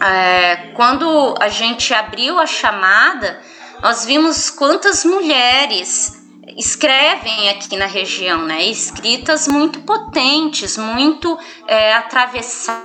é, 0.00 0.72
quando 0.74 1.34
a 1.38 1.48
gente 1.48 1.92
abriu 1.92 2.38
a 2.38 2.46
chamada, 2.46 3.40
nós 3.82 4.04
vimos 4.04 4.50
quantas 4.50 5.04
mulheres 5.04 6.18
escrevem 6.56 7.50
aqui 7.50 7.76
na 7.76 7.86
região, 7.86 8.44
né? 8.44 8.64
Escritas 8.64 9.46
muito 9.46 9.80
potentes, 9.80 10.76
muito 10.76 11.38
é, 11.66 11.94
atravessadas, 11.94 12.80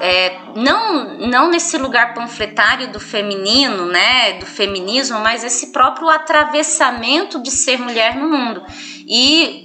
é, 0.00 0.38
não, 0.56 1.18
não 1.18 1.48
nesse 1.48 1.78
lugar 1.78 2.12
panfletário 2.12 2.90
do 2.90 3.00
feminino, 3.00 3.86
né? 3.86 4.34
Do 4.34 4.46
feminismo, 4.46 5.20
mas 5.20 5.44
esse 5.44 5.72
próprio 5.72 6.08
atravessamento 6.08 7.42
de 7.42 7.50
ser 7.50 7.78
mulher 7.78 8.16
no 8.16 8.28
mundo. 8.28 8.62
E 9.06 9.64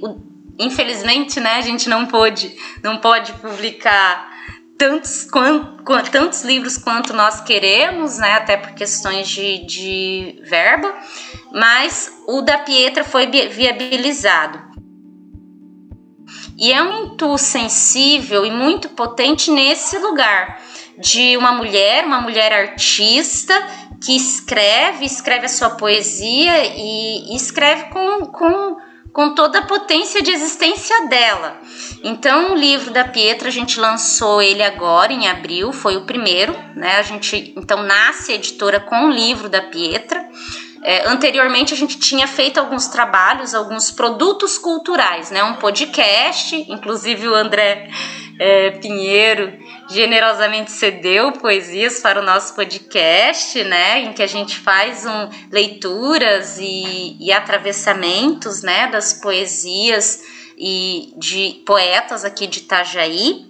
infelizmente, 0.60 1.40
né? 1.40 1.56
A 1.56 1.62
gente 1.62 1.90
não 1.90 2.06
pôde, 2.06 2.56
não 2.84 2.98
pode 2.98 3.34
publicar 3.34 4.30
tantos, 4.78 5.26
quant, 5.26 5.84
tantos 6.12 6.44
livros 6.44 6.78
quanto 6.78 7.14
nós 7.14 7.42
queremos, 7.42 8.18
né? 8.18 8.34
Até 8.34 8.58
por 8.58 8.72
questões 8.72 9.28
de, 9.28 9.66
de 9.66 10.42
verba, 10.44 10.94
mas 11.52 12.12
o 12.28 12.42
da 12.42 12.60
Pietra 12.60 13.04
foi 13.04 13.28
viabilizado. 13.28 14.68
E 16.58 16.74
é 16.74 16.82
um 16.82 17.06
intu 17.06 17.38
sensível 17.38 18.46
e 18.46 18.52
muito 18.52 18.90
potente 18.90 19.52
nesse 19.52 19.98
lugar 20.00 20.60
de 20.98 21.38
uma 21.38 21.52
mulher, 21.52 22.04
uma 22.06 22.20
mulher 22.20 22.52
artista 22.52 23.54
que 24.04 24.16
escreve, 24.16 25.06
escreve 25.06 25.46
a 25.46 25.50
sua 25.50 25.72
poesia 25.72 26.66
e, 26.76 27.32
e 27.32 27.36
escreve 27.36 27.86
com, 27.86 28.26
com 28.28 28.78
com 29.18 29.34
toda 29.34 29.58
a 29.58 29.66
potência 29.66 30.22
de 30.22 30.30
existência 30.30 31.08
dela. 31.08 31.60
Então, 32.04 32.52
o 32.52 32.56
livro 32.56 32.92
da 32.92 33.04
Pietra, 33.04 33.48
a 33.48 33.52
gente 33.52 33.80
lançou 33.80 34.44
ele 34.44 34.62
agora 34.62 35.12
em 35.12 35.28
abril, 35.28 35.74
foi 35.74 35.98
o 35.98 36.02
primeiro, 36.02 36.56
né? 36.76 36.98
A 36.98 37.02
gente 37.02 37.52
então 37.58 37.82
nasce 37.82 38.32
a 38.32 38.36
editora 38.36 38.80
com 38.80 39.08
o 39.08 39.10
livro 39.10 39.50
da 39.50 39.60
Pietra. 39.60 40.24
É, 40.84 41.08
anteriormente 41.08 41.74
a 41.74 41.78
gente 41.78 41.98
tinha 41.98 42.28
feito 42.28 42.60
alguns 42.60 42.90
trabalhos, 42.90 43.56
alguns 43.56 43.90
produtos 43.90 44.60
culturais, 44.60 45.32
né? 45.32 45.44
Um 45.44 45.56
podcast, 45.56 46.56
inclusive 46.70 47.28
o 47.28 47.34
André 47.34 47.90
é, 48.40 48.72
Pinheiro 48.72 49.54
generosamente 49.90 50.72
cedeu 50.72 51.32
poesias 51.32 52.00
para 52.00 52.20
o 52.20 52.24
nosso 52.24 52.54
podcast, 52.54 53.64
né, 53.64 54.02
em 54.02 54.14
que 54.14 54.22
a 54.22 54.28
gente 54.28 54.58
faz 54.58 55.06
um, 55.06 55.30
leituras 55.52 56.58
e, 56.60 57.18
e 57.20 57.32
atravessamentos, 57.32 58.62
né, 58.62 58.88
das 58.88 59.14
poesias 59.14 60.24
e 60.58 61.14
de 61.18 61.62
poetas 61.66 62.26
aqui 62.26 62.48
de 62.48 62.60
Itajaí. 62.60 63.46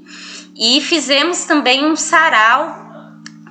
E 0.55 0.81
fizemos 0.81 1.45
também 1.45 1.85
um 1.85 1.95
sarau 1.95 2.87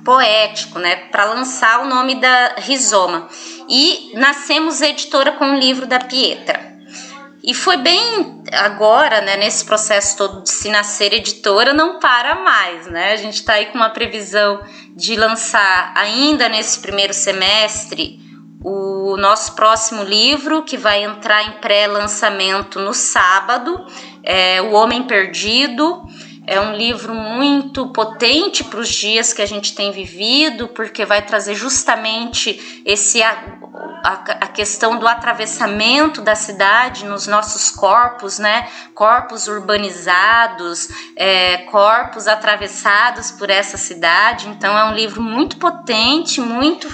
poético, 0.03 0.79
né, 0.79 0.95
para 1.11 1.25
lançar 1.25 1.81
o 1.81 1.87
nome 1.87 2.15
da 2.15 2.55
Rizoma. 2.57 3.27
E 3.69 4.11
nascemos 4.15 4.81
editora 4.81 5.33
com 5.33 5.51
o 5.51 5.59
livro 5.59 5.85
da 5.85 5.99
Pietra. 5.99 6.66
E 7.47 7.53
foi 7.53 7.77
bem 7.77 8.43
agora, 8.51 9.21
né, 9.21 9.37
nesse 9.37 9.63
processo 9.63 10.17
todo 10.17 10.43
de 10.43 10.49
se 10.49 10.69
nascer 10.69 11.13
editora, 11.13 11.73
não 11.73 11.97
para 11.97 12.35
mais, 12.35 12.87
né? 12.87 13.13
A 13.13 13.15
gente 13.15 13.35
está 13.35 13.53
aí 13.53 13.67
com 13.67 13.77
uma 13.77 13.89
previsão 13.89 14.61
de 14.93 15.15
lançar 15.15 15.93
ainda 15.95 16.49
nesse 16.49 16.81
primeiro 16.81 17.13
semestre 17.13 18.19
o 18.61 19.15
nosso 19.15 19.55
próximo 19.55 20.03
livro, 20.03 20.63
que 20.63 20.75
vai 20.75 21.05
entrar 21.05 21.41
em 21.43 21.51
pré-lançamento 21.61 22.81
no 22.81 22.93
sábado, 22.93 23.85
é 24.23 24.61
O 24.61 24.73
Homem 24.73 25.03
Perdido. 25.03 26.03
É 26.49 26.61
um 26.61 26.73
livro 26.73 27.13
muito 27.13 27.89
potente 27.89 28.63
para 28.63 28.79
os 28.79 28.87
dias 28.87 29.33
que 29.33 29.41
a 29.41 29.45
gente 29.45 29.75
tem 29.75 29.91
vivido, 29.91 30.69
porque 30.69 31.03
vai 31.03 31.21
trazer 31.21 31.55
justamente 31.55 32.81
esse 32.85 33.21
a, 33.21 33.33
a, 34.03 34.47
questão 34.47 34.97
do 34.97 35.05
atravessamento 35.05 36.21
da 36.21 36.35
cidade 36.35 37.03
nos 37.03 37.27
nossos 37.27 37.69
corpos, 37.69 38.39
né? 38.39 38.69
Corpos 38.95 39.49
urbanizados, 39.49 40.87
é, 41.17 41.57
corpos 41.69 42.29
atravessados 42.29 43.29
por 43.29 43.49
essa 43.49 43.75
cidade. 43.75 44.47
Então 44.47 44.77
é 44.77 44.85
um 44.85 44.93
livro 44.93 45.21
muito 45.21 45.57
potente, 45.57 46.39
muito 46.39 46.87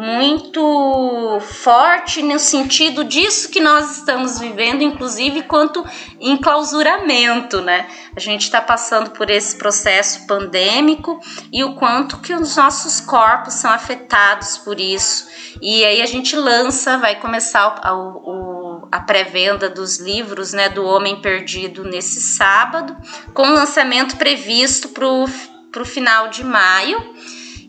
muito 0.00 1.40
forte 1.40 2.22
no 2.22 2.38
sentido 2.38 3.02
disso 3.02 3.48
que 3.48 3.58
nós 3.58 3.96
estamos 3.96 4.38
vivendo, 4.38 4.82
inclusive 4.82 5.42
quanto 5.42 5.84
enclausuramento, 6.20 7.60
né? 7.60 7.88
A 8.14 8.20
gente 8.20 8.42
está 8.42 8.60
passando 8.60 9.10
por 9.10 9.28
esse 9.28 9.56
processo 9.56 10.24
pandêmico 10.24 11.18
e 11.52 11.64
o 11.64 11.74
quanto 11.74 12.18
que 12.18 12.32
os 12.32 12.56
nossos 12.56 13.00
corpos 13.00 13.54
são 13.54 13.72
afetados 13.72 14.56
por 14.58 14.78
isso. 14.78 15.26
E 15.60 15.84
aí 15.84 16.00
a 16.00 16.06
gente 16.06 16.36
lança, 16.36 16.96
vai 16.98 17.16
começar 17.16 17.92
o, 17.92 18.82
o, 18.84 18.88
a 18.92 19.00
pré-venda 19.00 19.68
dos 19.68 19.98
livros, 19.98 20.52
né, 20.52 20.68
do 20.68 20.84
Homem 20.84 21.20
Perdido 21.20 21.82
nesse 21.82 22.20
sábado, 22.20 22.96
com 23.34 23.42
lançamento 23.50 24.16
previsto 24.16 24.90
para 24.90 25.08
o 25.08 25.84
final 25.84 26.28
de 26.28 26.44
maio. 26.44 27.02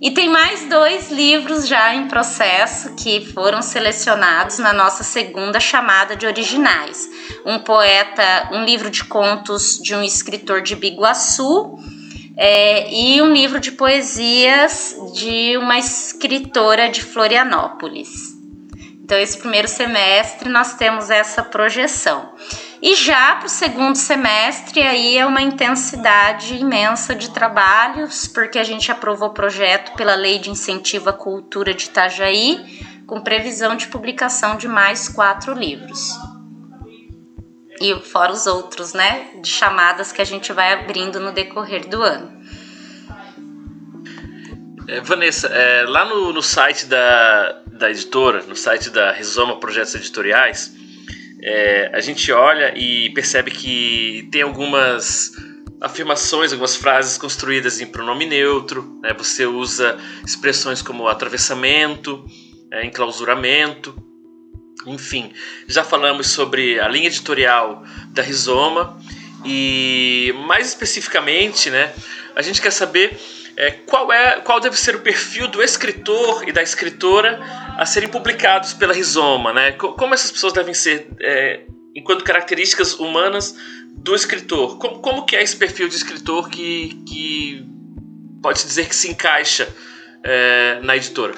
E 0.01 0.11
tem 0.11 0.29
mais 0.29 0.69
dois 0.69 1.11
livros 1.11 1.67
já 1.67 1.93
em 1.93 2.07
processo 2.07 2.95
que 2.95 3.25
foram 3.33 3.61
selecionados 3.61 4.57
na 4.57 4.71
nossa 4.71 5.03
segunda 5.03 5.59
chamada 5.59 6.15
de 6.15 6.25
originais. 6.25 7.09
Um 7.45 7.59
poeta, 7.59 8.49
um 8.53 8.63
livro 8.63 8.89
de 8.89 9.03
contos 9.03 9.77
de 9.77 9.93
um 9.93 10.01
escritor 10.01 10.61
de 10.61 10.73
Biguaçu 10.77 11.77
é, 12.37 12.89
e 12.93 13.21
um 13.21 13.33
livro 13.33 13.59
de 13.59 13.73
poesias 13.73 14.95
de 15.13 15.57
uma 15.57 15.77
escritora 15.77 16.87
de 16.89 17.03
Florianópolis. 17.03 18.37
Então, 19.03 19.17
esse 19.17 19.37
primeiro 19.37 19.67
semestre 19.67 20.47
nós 20.47 20.75
temos 20.75 21.09
essa 21.09 21.43
projeção. 21.43 22.31
E 22.81 22.95
já 22.95 23.35
para 23.35 23.47
o 23.47 23.49
segundo 23.49 23.97
semestre, 23.97 24.81
aí 24.81 25.17
é 25.17 25.25
uma 25.25 25.41
intensidade 25.41 26.55
imensa 26.55 27.13
de 27.13 27.29
trabalhos, 27.31 28.25
porque 28.27 28.57
a 28.57 28.63
gente 28.63 28.89
aprovou 28.89 29.29
o 29.29 29.33
projeto 29.33 29.93
pela 29.97 30.15
Lei 30.15 30.39
de 30.39 30.49
Incentivo 30.49 31.09
à 31.09 31.13
Cultura 31.13 31.73
de 31.73 31.85
Itajaí, 31.85 32.79
com 33.05 33.19
previsão 33.19 33.75
de 33.75 33.87
publicação 33.87 34.55
de 34.55 34.67
mais 34.67 35.09
quatro 35.09 35.53
livros. 35.53 36.17
E 37.81 37.93
fora 37.99 38.31
os 38.31 38.47
outros, 38.47 38.93
né, 38.93 39.27
de 39.41 39.49
chamadas 39.49 40.13
que 40.13 40.21
a 40.21 40.25
gente 40.25 40.53
vai 40.53 40.73
abrindo 40.73 41.19
no 41.19 41.33
decorrer 41.33 41.85
do 41.87 42.01
ano. 42.01 42.39
É, 44.87 45.01
Vanessa, 45.01 45.47
é, 45.47 45.83
lá 45.83 46.05
no, 46.05 46.31
no 46.31 46.41
site 46.41 46.85
da, 46.85 47.61
da 47.67 47.89
editora, 47.89 48.41
no 48.43 48.55
site 48.55 48.89
da 48.89 49.11
Rizoma 49.11 49.59
Projetos 49.59 49.95
Editoriais, 49.95 50.78
é, 51.41 51.89
a 51.93 51.99
gente 51.99 52.31
olha 52.31 52.73
e 52.77 53.09
percebe 53.11 53.51
que 53.51 54.27
tem 54.31 54.41
algumas 54.41 55.31
afirmações, 55.81 56.51
algumas 56.51 56.75
frases 56.75 57.17
construídas 57.17 57.79
em 57.79 57.85
pronome 57.85 58.25
neutro. 58.25 58.99
Né? 59.01 59.13
Você 59.17 59.45
usa 59.45 59.97
expressões 60.25 60.81
como 60.81 61.07
atravessamento, 61.07 62.25
é, 62.71 62.85
enclausuramento, 62.85 63.95
enfim. 64.85 65.31
Já 65.67 65.83
falamos 65.83 66.27
sobre 66.27 66.79
a 66.79 66.87
linha 66.87 67.07
editorial 67.07 67.83
da 68.11 68.21
Rizoma 68.21 68.99
e 69.45 70.33
mais 70.47 70.67
especificamente, 70.67 71.69
né, 71.69 71.93
a 72.35 72.41
gente 72.41 72.61
quer 72.61 72.71
saber 72.71 73.17
é, 73.59 73.71
qual, 73.71 74.09
é, 74.13 74.39
qual 74.39 74.61
deve 74.61 74.77
ser 74.79 74.95
o 74.95 75.01
perfil 75.01 75.49
do 75.49 75.61
escritor 75.61 76.47
e 76.47 76.51
da 76.53 76.63
escritora 76.63 77.37
a 77.77 77.85
serem 77.85 78.07
publicados 78.07 78.73
pela 78.73 78.93
Rizoma, 78.93 79.51
né? 79.51 79.73
Como 79.73 80.13
essas 80.13 80.31
pessoas 80.31 80.53
devem 80.53 80.73
ser, 80.73 81.09
é, 81.19 81.63
enquanto 81.93 82.23
características 82.23 82.93
humanas 82.93 83.53
do 83.97 84.15
escritor? 84.15 84.77
Como, 84.77 84.99
como 84.99 85.25
que 85.25 85.35
é 85.35 85.43
esse 85.43 85.57
perfil 85.57 85.89
de 85.89 85.95
escritor 85.95 86.49
que, 86.49 87.03
que 87.05 87.65
pode 88.41 88.63
dizer 88.63 88.87
que 88.87 88.95
se 88.95 89.11
encaixa 89.11 89.67
é, 90.23 90.79
na 90.81 90.95
editora? 90.95 91.33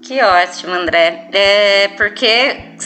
Que 0.00 0.22
ótimo, 0.22 0.74
André. 0.74 1.28
É 1.32 1.88
porque 1.96 2.76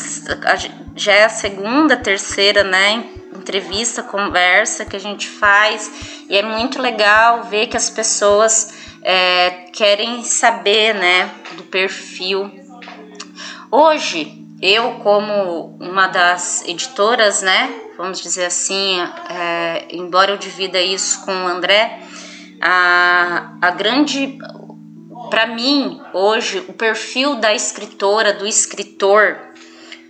já 0.96 1.12
é 1.12 1.24
a 1.24 1.28
segunda, 1.28 1.94
terceira, 1.98 2.64
né? 2.64 3.04
Entrevista, 3.42 4.02
conversa 4.02 4.84
que 4.84 4.96
a 4.96 5.00
gente 5.00 5.28
faz 5.28 6.24
e 6.28 6.36
é 6.36 6.42
muito 6.42 6.80
legal 6.80 7.42
ver 7.42 7.66
que 7.66 7.76
as 7.76 7.90
pessoas 7.90 8.72
é, 9.02 9.66
querem 9.72 10.22
saber, 10.22 10.94
né, 10.94 11.28
do 11.56 11.64
perfil. 11.64 12.50
Hoje, 13.70 14.40
eu 14.62 14.92
como 15.02 15.76
uma 15.80 16.06
das 16.06 16.62
editoras, 16.66 17.42
né, 17.42 17.68
vamos 17.96 18.20
dizer 18.20 18.46
assim, 18.46 19.00
é, 19.28 19.86
embora 19.90 20.30
eu 20.30 20.38
divida 20.38 20.80
isso 20.80 21.24
com 21.24 21.32
o 21.32 21.48
André, 21.48 22.00
a, 22.60 23.54
a 23.60 23.70
grande, 23.72 24.38
para 25.28 25.46
mim, 25.46 26.00
hoje, 26.12 26.64
o 26.68 26.72
perfil 26.72 27.34
da 27.36 27.52
escritora, 27.52 28.32
do 28.32 28.46
escritor, 28.46 29.36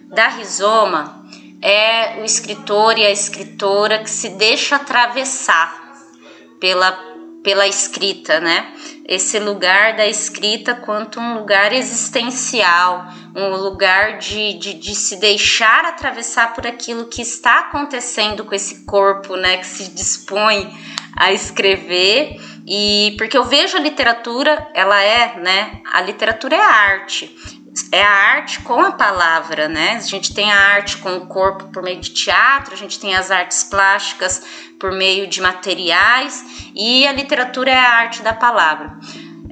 da 0.08 0.28
Rizoma, 0.28 1.21
é 1.62 2.20
o 2.20 2.24
escritor 2.24 2.98
e 2.98 3.06
a 3.06 3.10
escritora 3.10 4.00
que 4.00 4.10
se 4.10 4.30
deixa 4.30 4.76
atravessar 4.76 5.80
pela, 6.58 6.92
pela 7.42 7.68
escrita, 7.68 8.40
né? 8.40 8.74
Esse 9.06 9.38
lugar 9.38 9.96
da 9.96 10.06
escrita 10.06 10.74
quanto 10.74 11.20
um 11.20 11.34
lugar 11.38 11.72
existencial, 11.72 13.06
um 13.34 13.56
lugar 13.56 14.18
de, 14.18 14.54
de, 14.54 14.74
de 14.74 14.94
se 14.94 15.16
deixar 15.16 15.84
atravessar 15.84 16.52
por 16.54 16.66
aquilo 16.66 17.06
que 17.06 17.22
está 17.22 17.60
acontecendo 17.60 18.44
com 18.44 18.54
esse 18.54 18.84
corpo, 18.84 19.36
né? 19.36 19.58
Que 19.58 19.66
se 19.66 19.90
dispõe 19.90 20.68
a 21.16 21.32
escrever 21.32 22.40
e 22.66 23.14
porque 23.18 23.36
eu 23.36 23.44
vejo 23.44 23.76
a 23.76 23.80
literatura, 23.80 24.68
ela 24.74 25.00
é, 25.00 25.38
né? 25.38 25.80
A 25.92 26.00
literatura 26.00 26.56
é 26.56 26.60
arte 26.60 27.61
é 27.90 28.02
a 28.02 28.10
arte 28.10 28.60
com 28.60 28.80
a 28.80 28.92
palavra, 28.92 29.68
né? 29.68 29.96
A 29.96 30.00
gente 30.00 30.34
tem 30.34 30.52
a 30.52 30.58
arte 30.58 30.98
com 30.98 31.16
o 31.16 31.26
corpo 31.26 31.64
por 31.72 31.82
meio 31.82 32.00
de 32.00 32.10
teatro, 32.10 32.74
a 32.74 32.76
gente 32.76 33.00
tem 33.00 33.14
as 33.14 33.30
artes 33.30 33.64
plásticas 33.64 34.42
por 34.78 34.92
meio 34.92 35.26
de 35.26 35.40
materiais 35.40 36.70
e 36.74 37.06
a 37.06 37.12
literatura 37.12 37.70
é 37.70 37.78
a 37.78 37.92
arte 37.92 38.22
da 38.22 38.34
palavra. 38.34 38.98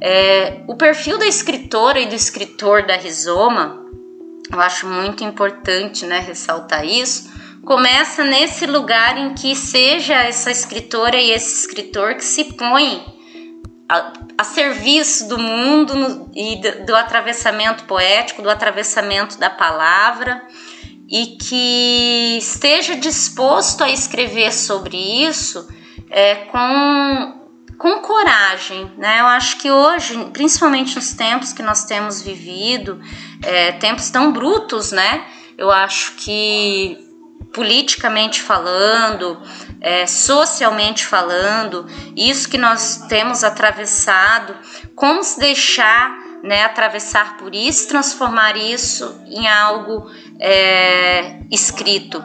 É, 0.02 0.62
o 0.66 0.76
perfil 0.76 1.18
da 1.18 1.26
escritora 1.26 2.00
e 2.00 2.06
do 2.06 2.14
escritor 2.14 2.86
da 2.86 2.96
Rizoma, 2.96 3.86
eu 4.50 4.60
acho 4.60 4.86
muito 4.86 5.24
importante, 5.24 6.04
né, 6.04 6.18
ressaltar 6.18 6.84
isso. 6.84 7.30
Começa 7.64 8.24
nesse 8.24 8.66
lugar 8.66 9.16
em 9.16 9.34
que 9.34 9.54
seja 9.54 10.14
essa 10.14 10.50
escritora 10.50 11.16
e 11.16 11.30
esse 11.30 11.66
escritor 11.66 12.14
que 12.14 12.24
se 12.24 12.44
põe 12.54 13.19
a, 13.90 14.12
a 14.38 14.44
serviço 14.44 15.28
do 15.28 15.36
mundo 15.36 15.96
no, 15.96 16.30
e 16.32 16.60
do, 16.60 16.86
do 16.86 16.96
atravessamento 16.96 17.82
poético, 17.84 18.40
do 18.40 18.48
atravessamento 18.48 19.36
da 19.36 19.50
palavra 19.50 20.46
e 21.08 21.36
que 21.36 22.38
esteja 22.38 22.94
disposto 22.94 23.82
a 23.82 23.90
escrever 23.90 24.52
sobre 24.54 24.96
isso 24.96 25.68
é, 26.08 26.36
com, 26.36 27.48
com 27.76 27.98
coragem. 27.98 28.92
Né? 28.96 29.18
Eu 29.18 29.26
acho 29.26 29.58
que 29.58 29.68
hoje, 29.68 30.16
principalmente 30.32 30.94
nos 30.94 31.12
tempos 31.12 31.52
que 31.52 31.62
nós 31.62 31.84
temos 31.84 32.22
vivido, 32.22 33.00
é, 33.42 33.72
tempos 33.72 34.08
tão 34.08 34.32
brutos, 34.32 34.92
né? 34.92 35.24
Eu 35.58 35.70
acho 35.70 36.14
que 36.14 37.09
politicamente 37.52 38.40
falando, 38.40 39.40
é, 39.80 40.06
socialmente 40.06 41.04
falando, 41.04 41.86
isso 42.16 42.48
que 42.48 42.58
nós 42.58 43.06
temos 43.08 43.42
atravessado, 43.42 44.56
como 44.94 45.22
se 45.22 45.38
deixar 45.38 46.30
né, 46.42 46.64
atravessar 46.64 47.36
por 47.36 47.54
isso, 47.54 47.88
transformar 47.88 48.56
isso 48.56 49.20
em 49.26 49.46
algo 49.48 50.10
é, 50.38 51.40
escrito. 51.50 52.22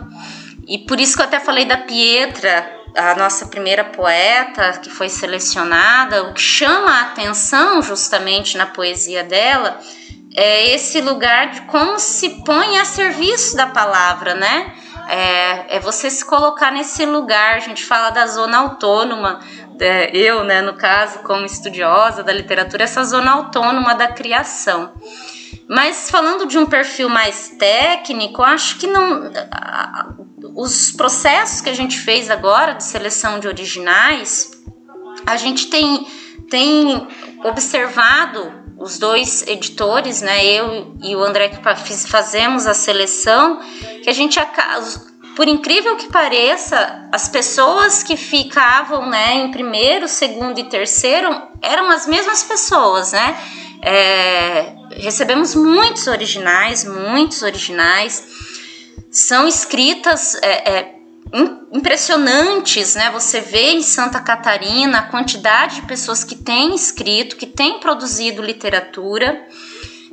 E 0.68 0.80
por 0.80 1.00
isso 1.00 1.16
que 1.16 1.22
eu 1.22 1.26
até 1.26 1.40
falei 1.40 1.66
da 1.66 1.78
Pietra, 1.78 2.72
a 2.96 3.16
nossa 3.16 3.48
primeira 3.48 3.84
poeta 3.84 4.80
que 4.82 4.90
foi 4.90 5.10
selecionada, 5.10 6.24
o 6.24 6.34
que 6.34 6.42
chama 6.42 6.92
a 6.92 7.02
atenção 7.02 7.82
justamente 7.82 8.58
na 8.58 8.66
poesia 8.66 9.24
dela 9.24 9.80
é 10.36 10.74
esse 10.74 11.00
lugar 11.02 11.52
de 11.52 11.62
como 11.62 11.98
se 11.98 12.44
põe 12.44 12.78
a 12.78 12.86
serviço 12.86 13.56
da 13.56 13.68
palavra, 13.68 14.36
né? 14.36 14.74
É, 15.08 15.78
é 15.78 15.80
você 15.80 16.10
se 16.10 16.26
colocar 16.26 16.72
nesse 16.72 17.06
lugar. 17.06 17.56
A 17.56 17.60
gente 17.60 17.84
fala 17.84 18.10
da 18.10 18.28
zona 18.28 18.58
autônoma, 18.58 19.40
é, 19.80 20.16
eu, 20.16 20.44
né, 20.44 20.62
no 20.62 20.74
caso, 20.74 21.20
como 21.20 21.46
estudiosa 21.46 22.24
da 22.24 22.34
literatura, 22.34 22.84
essa 22.84 23.04
zona 23.04 23.32
autônoma 23.32 23.94
da 23.96 24.08
criação. 24.08 24.94
Mas 25.68 26.10
falando 26.12 26.46
de 26.46 26.58
um 26.58 26.66
perfil 26.66 27.10
mais 27.10 27.50
técnico, 27.58 28.44
acho 28.44 28.78
que 28.78 28.88
não. 28.88 29.32
Os 30.56 30.92
processos 30.92 31.60
que 31.62 31.70
a 31.70 31.74
gente 31.74 32.00
fez 32.00 32.30
agora 32.30 32.74
de 32.74 32.84
seleção 32.84 33.40
de 33.40 33.48
originais, 33.48 34.52
a 35.26 35.38
gente 35.38 35.68
tem, 35.68 36.06
tem 36.50 37.08
observado 37.44 38.65
os 38.78 38.98
dois 38.98 39.46
editores, 39.48 40.22
né, 40.22 40.46
eu 40.46 40.96
e 41.02 41.16
o 41.16 41.24
André 41.24 41.50
que 41.50 41.62
fazemos 42.08 42.68
a 42.68 42.74
seleção, 42.74 43.60
que 44.04 44.10
a 44.10 44.14
gente 44.14 44.40
por 45.36 45.48
incrível 45.48 45.98
que 45.98 46.08
pareça, 46.08 47.10
as 47.12 47.28
pessoas 47.28 48.02
que 48.02 48.16
ficavam, 48.16 49.10
né, 49.10 49.36
em 49.36 49.52
primeiro, 49.52 50.08
segundo 50.08 50.58
e 50.60 50.64
terceiro 50.64 51.30
eram 51.62 51.90
as 51.90 52.08
mesmas 52.08 52.44
pessoas, 52.44 53.12
né? 53.12 53.38
É, 53.82 54.74
recebemos 54.92 55.54
muitos 55.54 56.08
originais, 56.08 56.86
muitos 56.86 57.42
originais. 57.42 58.24
São 59.12 59.48
escritas 59.48 60.36
é, 60.36 60.72
é, 60.72 60.95
impressionantes, 61.72 62.96
né? 62.96 63.10
Você 63.12 63.42
vê 63.42 63.72
em 63.72 63.82
Santa 63.82 64.20
Catarina 64.20 65.00
a 65.00 65.04
quantidade 65.04 65.76
de 65.76 65.82
pessoas 65.88 66.24
que 66.24 66.36
têm 66.36 66.74
escrito, 66.74 67.36
que 67.36 67.46
têm 67.46 67.80
produzido 67.80 68.42
literatura. 68.42 69.46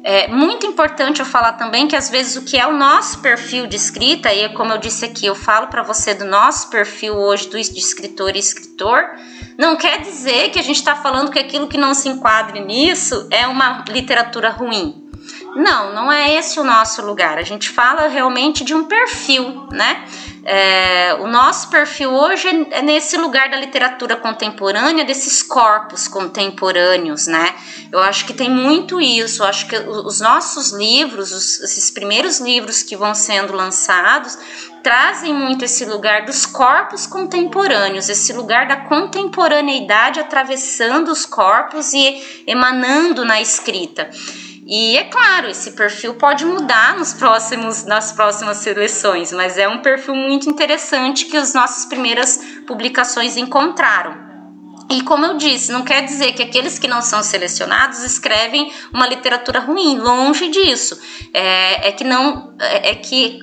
É 0.04 0.26
muito 0.26 0.66
importante 0.66 1.20
eu 1.20 1.26
falar 1.26 1.52
também 1.52 1.86
que 1.86 1.94
às 1.94 2.10
vezes 2.10 2.34
o 2.34 2.42
que 2.42 2.58
é 2.58 2.66
o 2.66 2.76
nosso 2.76 3.20
perfil 3.20 3.68
de 3.68 3.76
escrita, 3.76 4.34
e 4.34 4.48
como 4.54 4.72
eu 4.72 4.78
disse 4.78 5.04
aqui, 5.04 5.26
eu 5.26 5.34
falo 5.34 5.68
para 5.68 5.84
você 5.84 6.12
do 6.12 6.24
nosso 6.24 6.70
perfil 6.70 7.14
hoje 7.14 7.48
do, 7.48 7.52
de 7.56 7.78
escritor 7.78 8.34
e 8.34 8.40
escritor, 8.40 9.00
não 9.56 9.76
quer 9.76 10.00
dizer 10.00 10.50
que 10.50 10.58
a 10.58 10.62
gente 10.62 10.78
está 10.78 10.96
falando 10.96 11.30
que 11.30 11.38
aquilo 11.38 11.68
que 11.68 11.78
não 11.78 11.94
se 11.94 12.08
enquadre 12.08 12.58
nisso 12.58 13.28
é 13.30 13.46
uma 13.46 13.84
literatura 13.88 14.50
ruim. 14.50 15.08
Não, 15.54 15.94
não 15.94 16.10
é 16.10 16.34
esse 16.34 16.58
o 16.58 16.64
nosso 16.64 17.02
lugar. 17.02 17.38
A 17.38 17.42
gente 17.42 17.68
fala 17.68 18.08
realmente 18.08 18.64
de 18.64 18.74
um 18.74 18.84
perfil, 18.84 19.68
né? 19.70 20.04
É, 20.44 21.14
o 21.20 21.28
nosso 21.28 21.68
perfil 21.68 22.10
hoje 22.10 22.48
é, 22.48 22.78
é 22.78 22.82
nesse 22.82 23.16
lugar 23.16 23.48
da 23.48 23.56
literatura 23.56 24.16
contemporânea, 24.16 25.04
desses 25.04 25.42
corpos 25.42 26.08
contemporâneos, 26.08 27.26
né? 27.28 27.54
Eu 27.92 28.00
acho 28.00 28.26
que 28.26 28.34
tem 28.34 28.50
muito 28.50 29.00
isso. 29.00 29.42
Eu 29.42 29.46
acho 29.46 29.66
que 29.68 29.76
os 29.76 30.20
nossos 30.20 30.72
livros, 30.72 31.30
os, 31.30 31.60
esses 31.60 31.90
primeiros 31.90 32.40
livros 32.40 32.82
que 32.82 32.96
vão 32.96 33.14
sendo 33.14 33.52
lançados, 33.52 34.36
trazem 34.82 35.32
muito 35.32 35.64
esse 35.64 35.84
lugar 35.84 36.24
dos 36.24 36.44
corpos 36.44 37.06
contemporâneos, 37.06 38.08
esse 38.08 38.32
lugar 38.32 38.66
da 38.66 38.76
contemporaneidade 38.76 40.18
atravessando 40.18 41.12
os 41.12 41.24
corpos 41.24 41.92
e 41.92 42.42
emanando 42.48 43.24
na 43.24 43.40
escrita. 43.40 44.10
E 44.64 44.96
é 44.96 45.04
claro, 45.04 45.48
esse 45.48 45.72
perfil 45.72 46.14
pode 46.14 46.44
mudar 46.44 46.96
nos 46.96 47.12
próximos, 47.12 47.84
nas 47.84 48.12
próximas 48.12 48.58
seleções, 48.58 49.32
mas 49.32 49.58
é 49.58 49.68
um 49.68 49.82
perfil 49.82 50.14
muito 50.14 50.48
interessante 50.48 51.26
que 51.26 51.36
as 51.36 51.52
nossas 51.52 51.84
primeiras 51.84 52.38
publicações 52.66 53.36
encontraram. 53.36 54.30
E 54.88 55.02
como 55.02 55.24
eu 55.24 55.36
disse, 55.36 55.72
não 55.72 55.82
quer 55.82 56.04
dizer 56.04 56.32
que 56.32 56.42
aqueles 56.42 56.78
que 56.78 56.86
não 56.86 57.02
são 57.02 57.22
selecionados 57.22 58.04
escrevem 58.04 58.72
uma 58.92 59.06
literatura 59.06 59.58
ruim, 59.58 59.98
longe 59.98 60.48
disso. 60.48 61.00
É, 61.32 61.88
é 61.88 61.92
que 61.92 62.04
não 62.04 62.54
é, 62.60 62.90
é 62.90 62.94
que 62.94 63.40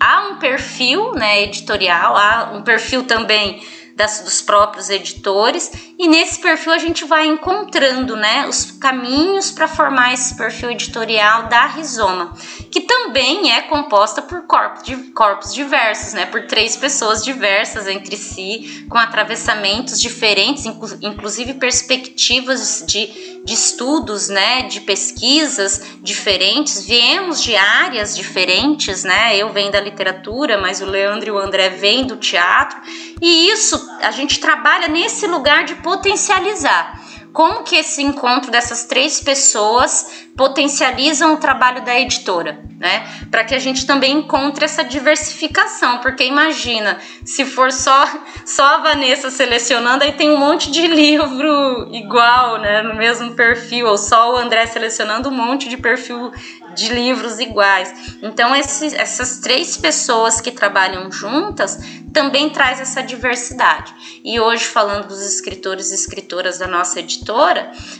há 0.00 0.28
um 0.28 0.36
perfil 0.36 1.12
né, 1.12 1.42
editorial, 1.42 2.16
há 2.16 2.52
um 2.54 2.62
perfil 2.62 3.04
também 3.04 3.62
das, 3.98 4.20
dos 4.20 4.40
próprios 4.40 4.88
editores, 4.88 5.72
e 5.98 6.06
nesse 6.06 6.38
perfil 6.38 6.72
a 6.72 6.78
gente 6.78 7.04
vai 7.04 7.26
encontrando 7.26 8.14
né, 8.14 8.46
os 8.46 8.70
caminhos 8.70 9.50
para 9.50 9.66
formar 9.66 10.14
esse 10.14 10.36
perfil 10.36 10.70
editorial 10.70 11.48
da 11.48 11.66
Rizoma, 11.66 12.32
que 12.70 12.82
também 12.82 13.52
é 13.52 13.62
composta 13.62 14.22
por 14.22 14.42
corpos, 14.42 14.88
corpos 15.12 15.52
diversos, 15.52 16.12
né, 16.12 16.26
por 16.26 16.46
três 16.46 16.76
pessoas 16.76 17.24
diversas 17.24 17.88
entre 17.88 18.16
si, 18.16 18.86
com 18.88 18.96
atravessamentos 18.96 20.00
diferentes, 20.00 20.64
inclusive 21.02 21.54
perspectivas 21.54 22.84
de, 22.86 23.42
de 23.44 23.52
estudos, 23.52 24.28
né, 24.28 24.62
de 24.62 24.80
pesquisas 24.82 25.82
diferentes, 26.00 26.84
viemos 26.84 27.42
de 27.42 27.56
áreas 27.56 28.14
diferentes, 28.14 29.02
né, 29.02 29.36
eu 29.36 29.52
venho 29.52 29.72
da 29.72 29.80
literatura, 29.80 30.56
mas 30.56 30.80
o 30.80 30.86
Leandro 30.86 31.26
e 31.26 31.32
o 31.32 31.38
André 31.38 31.70
vêm 31.70 32.06
do 32.06 32.16
teatro, 32.16 32.80
e 33.20 33.50
isso 33.50 33.87
a 34.02 34.10
gente 34.10 34.40
trabalha 34.40 34.88
nesse 34.88 35.26
lugar 35.26 35.64
de 35.64 35.74
potencializar. 35.76 37.00
Como 37.38 37.62
que 37.62 37.76
esse 37.76 38.02
encontro 38.02 38.50
dessas 38.50 38.82
três 38.82 39.20
pessoas 39.20 40.26
potencializam 40.36 41.34
o 41.34 41.36
trabalho 41.36 41.84
da 41.84 41.96
editora, 41.96 42.64
né? 42.80 43.06
Para 43.30 43.44
que 43.44 43.54
a 43.54 43.60
gente 43.60 43.86
também 43.86 44.18
encontre 44.18 44.64
essa 44.64 44.82
diversificação, 44.82 45.98
porque 45.98 46.24
imagina, 46.24 46.98
se 47.24 47.44
for 47.44 47.70
só 47.70 48.08
só 48.44 48.74
a 48.74 48.78
Vanessa 48.78 49.30
selecionando, 49.30 50.02
aí 50.02 50.14
tem 50.14 50.30
um 50.30 50.36
monte 50.36 50.68
de 50.68 50.84
livro 50.88 51.88
igual, 51.92 52.58
né, 52.58 52.82
no 52.82 52.96
mesmo 52.96 53.32
perfil, 53.34 53.86
ou 53.86 53.96
só 53.96 54.32
o 54.32 54.36
André 54.36 54.66
selecionando 54.66 55.28
um 55.28 55.32
monte 55.32 55.68
de 55.68 55.76
perfil 55.76 56.32
de 56.74 56.88
livros 56.92 57.38
iguais. 57.38 58.18
Então, 58.22 58.54
essas 58.54 59.38
três 59.38 59.76
pessoas 59.76 60.40
que 60.40 60.50
trabalham 60.50 61.10
juntas 61.10 61.78
também 62.12 62.50
traz 62.50 62.80
essa 62.80 63.02
diversidade. 63.02 63.92
E 64.24 64.40
hoje, 64.40 64.64
falando 64.64 65.08
dos 65.08 65.20
escritores 65.20 65.90
e 65.90 65.94
escritoras 65.94 66.58
da 66.58 66.66
nossa 66.66 67.00
editora, 67.00 67.27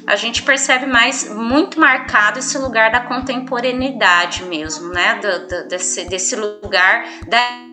a 0.07 0.17
gente 0.17 0.43
percebe 0.43 0.87
mais 0.87 1.29
muito 1.35 1.79
marcado 1.79 2.39
esse 2.39 2.57
lugar 2.59 2.91
da 2.91 3.01
contemporaneidade 3.01 4.45
mesmo, 4.45 4.89
né? 4.89 5.17
Do, 5.17 5.47
do, 5.47 5.69
desse, 5.69 6.05
desse 6.05 6.37
lugar 6.37 7.05
da 7.27 7.69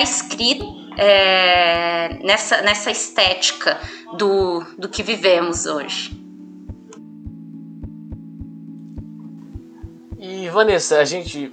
escrita 0.00 0.64
é, 0.96 2.18
nessa, 2.22 2.60
nessa 2.62 2.90
estética 2.90 3.78
do, 4.16 4.64
do 4.76 4.88
que 4.88 5.02
vivemos 5.02 5.66
hoje. 5.66 6.18
E 10.18 10.48
Vanessa, 10.48 10.98
a 10.98 11.04
gente, 11.04 11.52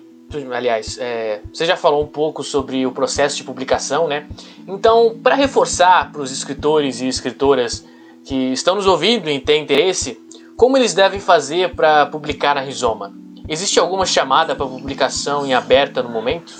aliás, 0.51 0.97
é, 0.99 1.41
você 1.53 1.65
já 1.65 1.77
falou 1.77 2.03
um 2.03 2.07
pouco 2.07 2.43
sobre 2.43 2.85
o 2.85 2.91
processo 2.91 3.37
de 3.37 3.43
publicação, 3.43 4.07
né? 4.07 4.27
Então, 4.67 5.17
para 5.21 5.35
reforçar 5.35 6.11
para 6.11 6.21
os 6.21 6.31
escritores 6.31 6.99
e 6.99 7.07
escritoras 7.07 7.85
que 8.25 8.51
estão 8.51 8.75
nos 8.75 8.87
ouvindo 8.87 9.29
e 9.29 9.39
têm 9.39 9.63
interesse, 9.63 10.19
como 10.57 10.77
eles 10.77 10.93
devem 10.93 11.19
fazer 11.19 11.75
para 11.75 12.07
publicar 12.07 12.55
na 12.55 12.61
Rizoma? 12.61 13.13
Existe 13.47 13.79
alguma 13.79 14.05
chamada 14.05 14.55
para 14.55 14.65
publicação 14.65 15.45
em 15.45 15.53
aberta 15.53 16.01
no 16.01 16.09
momento? 16.09 16.53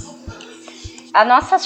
A 1.11 1.23
nossa, 1.23 1.57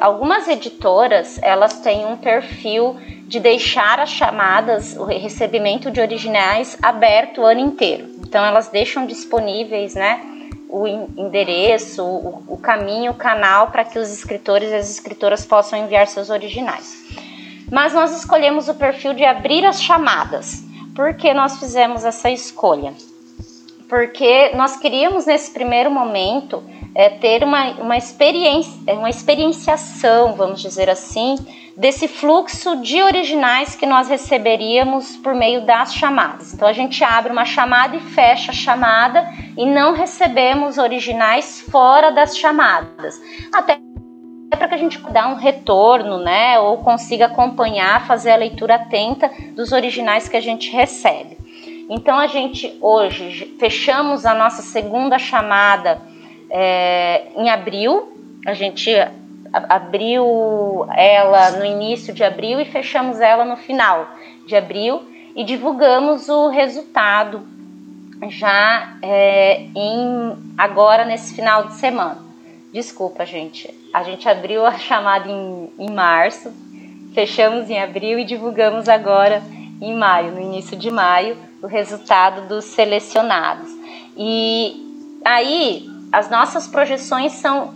algumas 0.00 0.48
editoras 0.48 1.38
elas 1.40 1.80
têm 1.80 2.04
um 2.04 2.16
perfil 2.16 2.96
de 3.26 3.38
deixar 3.40 4.00
as 4.00 4.10
chamadas, 4.10 4.96
o 4.96 5.04
recebimento 5.04 5.90
de 5.90 6.00
originais 6.00 6.76
aberto 6.82 7.40
o 7.40 7.46
ano 7.46 7.60
inteiro. 7.60 8.08
Então 8.18 8.44
elas 8.44 8.68
deixam 8.68 9.06
disponíveis, 9.06 9.94
né, 9.94 10.20
o 10.68 10.86
endereço, 10.86 12.02
o, 12.02 12.42
o 12.48 12.58
caminho, 12.58 13.12
o 13.12 13.14
canal 13.14 13.68
para 13.68 13.84
que 13.84 13.98
os 13.98 14.10
escritores 14.10 14.70
e 14.70 14.74
as 14.74 14.90
escritoras 14.90 15.46
possam 15.46 15.78
enviar 15.78 16.06
seus 16.08 16.28
originais. 16.28 17.11
Mas 17.72 17.94
nós 17.94 18.14
escolhemos 18.14 18.68
o 18.68 18.74
perfil 18.74 19.14
de 19.14 19.24
abrir 19.24 19.64
as 19.64 19.82
chamadas. 19.82 20.62
Por 20.94 21.14
que 21.14 21.32
nós 21.32 21.58
fizemos 21.58 22.04
essa 22.04 22.30
escolha? 22.30 22.92
Porque 23.88 24.50
nós 24.54 24.76
queríamos 24.76 25.24
nesse 25.24 25.50
primeiro 25.50 25.90
momento 25.90 26.62
é, 26.94 27.08
ter 27.08 27.42
uma, 27.42 27.70
uma, 27.80 27.96
experiência, 27.96 28.92
uma 28.92 29.08
experienciação, 29.08 30.34
vamos 30.34 30.60
dizer 30.60 30.90
assim, 30.90 31.36
desse 31.74 32.08
fluxo 32.08 32.76
de 32.76 33.02
originais 33.02 33.74
que 33.74 33.86
nós 33.86 34.06
receberíamos 34.06 35.16
por 35.16 35.34
meio 35.34 35.64
das 35.64 35.94
chamadas. 35.94 36.52
Então 36.52 36.68
a 36.68 36.74
gente 36.74 37.02
abre 37.02 37.32
uma 37.32 37.46
chamada 37.46 37.96
e 37.96 38.00
fecha 38.00 38.50
a 38.50 38.54
chamada 38.54 39.26
e 39.56 39.64
não 39.64 39.94
recebemos 39.94 40.76
originais 40.76 41.62
fora 41.62 42.10
das 42.10 42.36
chamadas. 42.36 43.18
Até 43.50 43.78
para 44.56 44.68
que 44.68 44.74
a 44.74 44.78
gente 44.78 44.98
dê 44.98 45.20
um 45.20 45.34
retorno, 45.34 46.18
né, 46.18 46.58
ou 46.58 46.78
consiga 46.78 47.26
acompanhar, 47.26 48.06
fazer 48.06 48.30
a 48.30 48.36
leitura 48.36 48.76
atenta 48.76 49.30
dos 49.54 49.72
originais 49.72 50.28
que 50.28 50.36
a 50.36 50.40
gente 50.40 50.70
recebe. 50.70 51.38
Então 51.88 52.18
a 52.18 52.26
gente 52.26 52.76
hoje 52.80 53.56
fechamos 53.58 54.24
a 54.24 54.34
nossa 54.34 54.62
segunda 54.62 55.18
chamada 55.18 56.00
é, 56.50 57.24
em 57.36 57.50
abril. 57.50 58.12
A 58.46 58.54
gente 58.54 58.90
abriu 59.52 60.86
ela 60.96 61.50
no 61.52 61.64
início 61.64 62.14
de 62.14 62.24
abril 62.24 62.60
e 62.60 62.64
fechamos 62.64 63.20
ela 63.20 63.44
no 63.44 63.56
final 63.56 64.08
de 64.46 64.56
abril 64.56 65.02
e 65.36 65.44
divulgamos 65.44 66.28
o 66.28 66.48
resultado 66.48 67.46
já 68.28 68.96
é, 69.02 69.66
em 69.74 70.36
agora 70.56 71.04
nesse 71.04 71.34
final 71.34 71.64
de 71.64 71.74
semana. 71.74 72.31
Desculpa, 72.72 73.26
gente. 73.26 73.72
A 73.92 74.02
gente 74.02 74.26
abriu 74.28 74.64
a 74.64 74.72
chamada 74.78 75.28
em, 75.28 75.70
em 75.78 75.90
março, 75.90 76.50
fechamos 77.14 77.68
em 77.68 77.78
abril 77.78 78.18
e 78.18 78.24
divulgamos 78.24 78.88
agora 78.88 79.42
em 79.80 79.94
maio, 79.94 80.32
no 80.32 80.40
início 80.40 80.76
de 80.76 80.90
maio, 80.90 81.36
o 81.62 81.66
resultado 81.66 82.48
dos 82.48 82.64
selecionados. 82.64 83.68
E 84.16 85.20
aí 85.24 85.86
as 86.10 86.30
nossas 86.30 86.66
projeções 86.66 87.32
são 87.32 87.74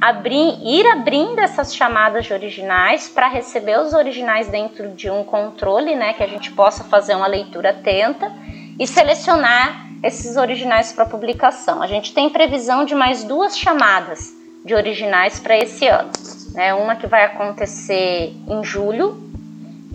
abrir, 0.00 0.58
ir 0.64 0.86
abrindo 0.86 1.38
essas 1.38 1.74
chamadas 1.74 2.26
de 2.26 2.32
originais 2.32 3.08
para 3.08 3.28
receber 3.28 3.78
os 3.80 3.92
originais 3.92 4.48
dentro 4.48 4.90
de 4.90 5.10
um 5.10 5.22
controle, 5.24 5.94
né, 5.94 6.12
que 6.12 6.22
a 6.22 6.28
gente 6.28 6.52
possa 6.52 6.84
fazer 6.84 7.14
uma 7.14 7.26
leitura 7.26 7.70
atenta 7.70 8.32
e 8.78 8.86
selecionar 8.86 9.87
esses 10.02 10.36
originais 10.36 10.92
para 10.92 11.04
publicação. 11.04 11.82
A 11.82 11.86
gente 11.86 12.14
tem 12.14 12.30
previsão 12.30 12.84
de 12.84 12.94
mais 12.94 13.24
duas 13.24 13.58
chamadas 13.58 14.34
de 14.64 14.74
originais 14.74 15.38
para 15.40 15.56
esse 15.56 15.86
ano, 15.86 16.10
né? 16.52 16.74
Uma 16.74 16.96
que 16.96 17.06
vai 17.06 17.24
acontecer 17.24 18.34
em 18.48 18.64
julho 18.64 19.22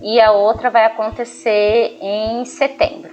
e 0.02 0.20
a 0.20 0.32
outra 0.32 0.70
vai 0.70 0.84
acontecer 0.84 1.96
em 2.00 2.44
setembro. 2.44 3.10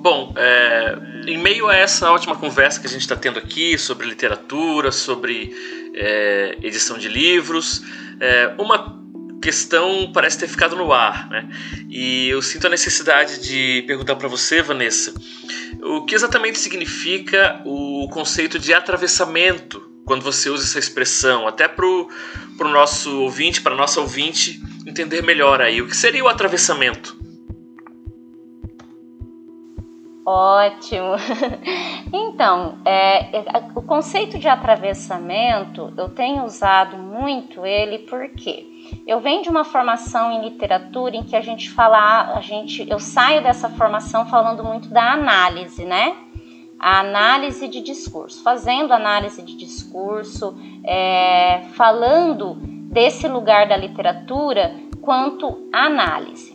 Bom, 0.00 0.32
é, 0.36 0.96
em 1.26 1.36
meio 1.36 1.68
a 1.68 1.76
essa 1.76 2.10
ótima 2.12 2.36
conversa 2.36 2.80
que 2.80 2.86
a 2.86 2.90
gente 2.90 3.00
está 3.00 3.16
tendo 3.16 3.38
aqui 3.38 3.76
sobre 3.76 4.06
literatura, 4.06 4.92
sobre 4.92 5.52
é, 5.94 6.56
edição 6.62 6.96
de 6.96 7.08
livros, 7.08 7.82
é, 8.20 8.54
uma 8.58 8.96
questão 9.40 10.10
parece 10.12 10.38
ter 10.38 10.48
ficado 10.48 10.76
no 10.76 10.92
ar, 10.92 11.28
né? 11.30 11.48
E 11.88 12.28
eu 12.28 12.42
sinto 12.42 12.66
a 12.66 12.70
necessidade 12.70 13.40
de 13.40 13.82
perguntar 13.86 14.16
para 14.16 14.28
você, 14.28 14.62
Vanessa, 14.62 15.14
o 15.82 16.04
que 16.04 16.14
exatamente 16.14 16.58
significa 16.58 17.60
o 17.64 18.08
conceito 18.10 18.58
de 18.58 18.72
atravessamento 18.74 19.88
quando 20.04 20.22
você 20.22 20.48
usa 20.48 20.64
essa 20.64 20.78
expressão, 20.78 21.46
até 21.46 21.68
para 21.68 21.84
o 21.84 22.08
nosso 22.60 23.20
ouvinte, 23.20 23.60
para 23.60 23.74
nossa 23.74 24.00
ouvinte 24.00 24.62
entender 24.86 25.22
melhor 25.22 25.60
aí, 25.60 25.82
o 25.82 25.86
que 25.86 25.94
seria 25.94 26.24
o 26.24 26.28
atravessamento? 26.28 27.17
Ótimo. 30.28 31.14
Então, 32.10 32.78
é, 32.86 33.36
é, 33.36 33.42
o 33.74 33.82
conceito 33.82 34.38
de 34.38 34.48
atravessamento 34.48 35.92
eu 35.94 36.08
tenho 36.08 36.44
usado 36.44 36.96
muito 36.96 37.66
ele 37.66 37.98
porque 37.98 38.66
eu 39.06 39.20
venho 39.20 39.42
de 39.42 39.50
uma 39.50 39.62
formação 39.62 40.32
em 40.32 40.42
literatura 40.48 41.16
em 41.16 41.22
que 41.22 41.36
a 41.36 41.42
gente 41.42 41.68
fala, 41.68 42.34
a 42.34 42.40
gente, 42.40 42.88
eu 42.88 42.98
saio 42.98 43.42
dessa 43.42 43.68
formação 43.68 44.24
falando 44.24 44.64
muito 44.64 44.88
da 44.88 45.12
análise, 45.12 45.84
né? 45.84 46.16
A 46.78 47.00
análise 47.00 47.68
de 47.68 47.82
discurso, 47.82 48.42
fazendo 48.42 48.92
análise 48.92 49.42
de 49.42 49.54
discurso, 49.54 50.56
é, 50.84 51.64
falando 51.74 52.54
desse 52.90 53.28
lugar 53.28 53.68
da 53.68 53.76
literatura 53.76 54.74
quanto 55.02 55.68
análise. 55.70 56.47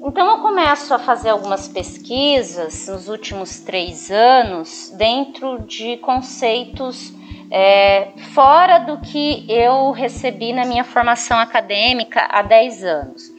Então 0.00 0.30
eu 0.30 0.38
começo 0.38 0.94
a 0.94 0.98
fazer 0.98 1.30
algumas 1.30 1.66
pesquisas 1.66 2.86
nos 2.86 3.08
últimos 3.08 3.58
três 3.60 4.10
anos 4.10 4.94
dentro 4.96 5.60
de 5.62 5.96
conceitos 5.96 7.12
é, 7.50 8.12
fora 8.32 8.78
do 8.78 8.98
que 8.98 9.44
eu 9.48 9.90
recebi 9.90 10.52
na 10.52 10.64
minha 10.64 10.84
formação 10.84 11.38
acadêmica 11.38 12.28
há 12.30 12.42
10 12.42 12.84
anos. 12.84 13.32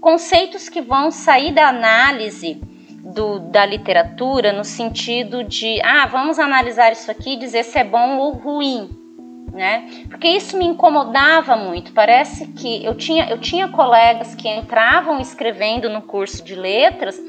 Conceitos 0.00 0.68
que 0.68 0.80
vão 0.80 1.10
sair 1.10 1.52
da 1.52 1.68
análise 1.68 2.62
do, 3.02 3.40
da 3.40 3.66
literatura 3.66 4.52
no 4.52 4.64
sentido 4.64 5.42
de, 5.42 5.80
ah, 5.82 6.06
vamos 6.06 6.38
analisar 6.38 6.92
isso 6.92 7.10
aqui 7.10 7.32
e 7.32 7.38
dizer 7.38 7.64
se 7.64 7.78
é 7.78 7.84
bom 7.84 8.18
ou 8.18 8.32
ruim 8.32 9.07
né? 9.52 10.04
Porque 10.08 10.28
isso 10.28 10.56
me 10.56 10.64
incomodava 10.64 11.56
muito. 11.56 11.92
Parece 11.92 12.46
que 12.48 12.84
eu 12.84 12.94
tinha, 12.94 13.28
eu 13.28 13.38
tinha 13.38 13.68
colegas 13.68 14.34
que 14.34 14.48
entravam 14.48 15.20
escrevendo 15.20 15.88
no 15.88 16.02
curso 16.02 16.44
de 16.44 16.54
letras 16.54 17.20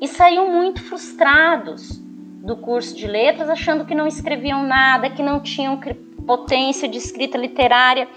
e 0.00 0.08
saíam 0.08 0.50
muito 0.50 0.82
frustrados 0.82 2.00
do 2.44 2.56
curso 2.56 2.96
de 2.96 3.06
letras, 3.06 3.48
achando 3.48 3.84
que 3.84 3.94
não 3.94 4.06
escreviam 4.06 4.64
nada, 4.64 5.08
que 5.08 5.22
não 5.22 5.40
tinham 5.40 5.78
potência 6.26 6.88
de 6.88 6.98
escrita 6.98 7.38
literária. 7.38 8.08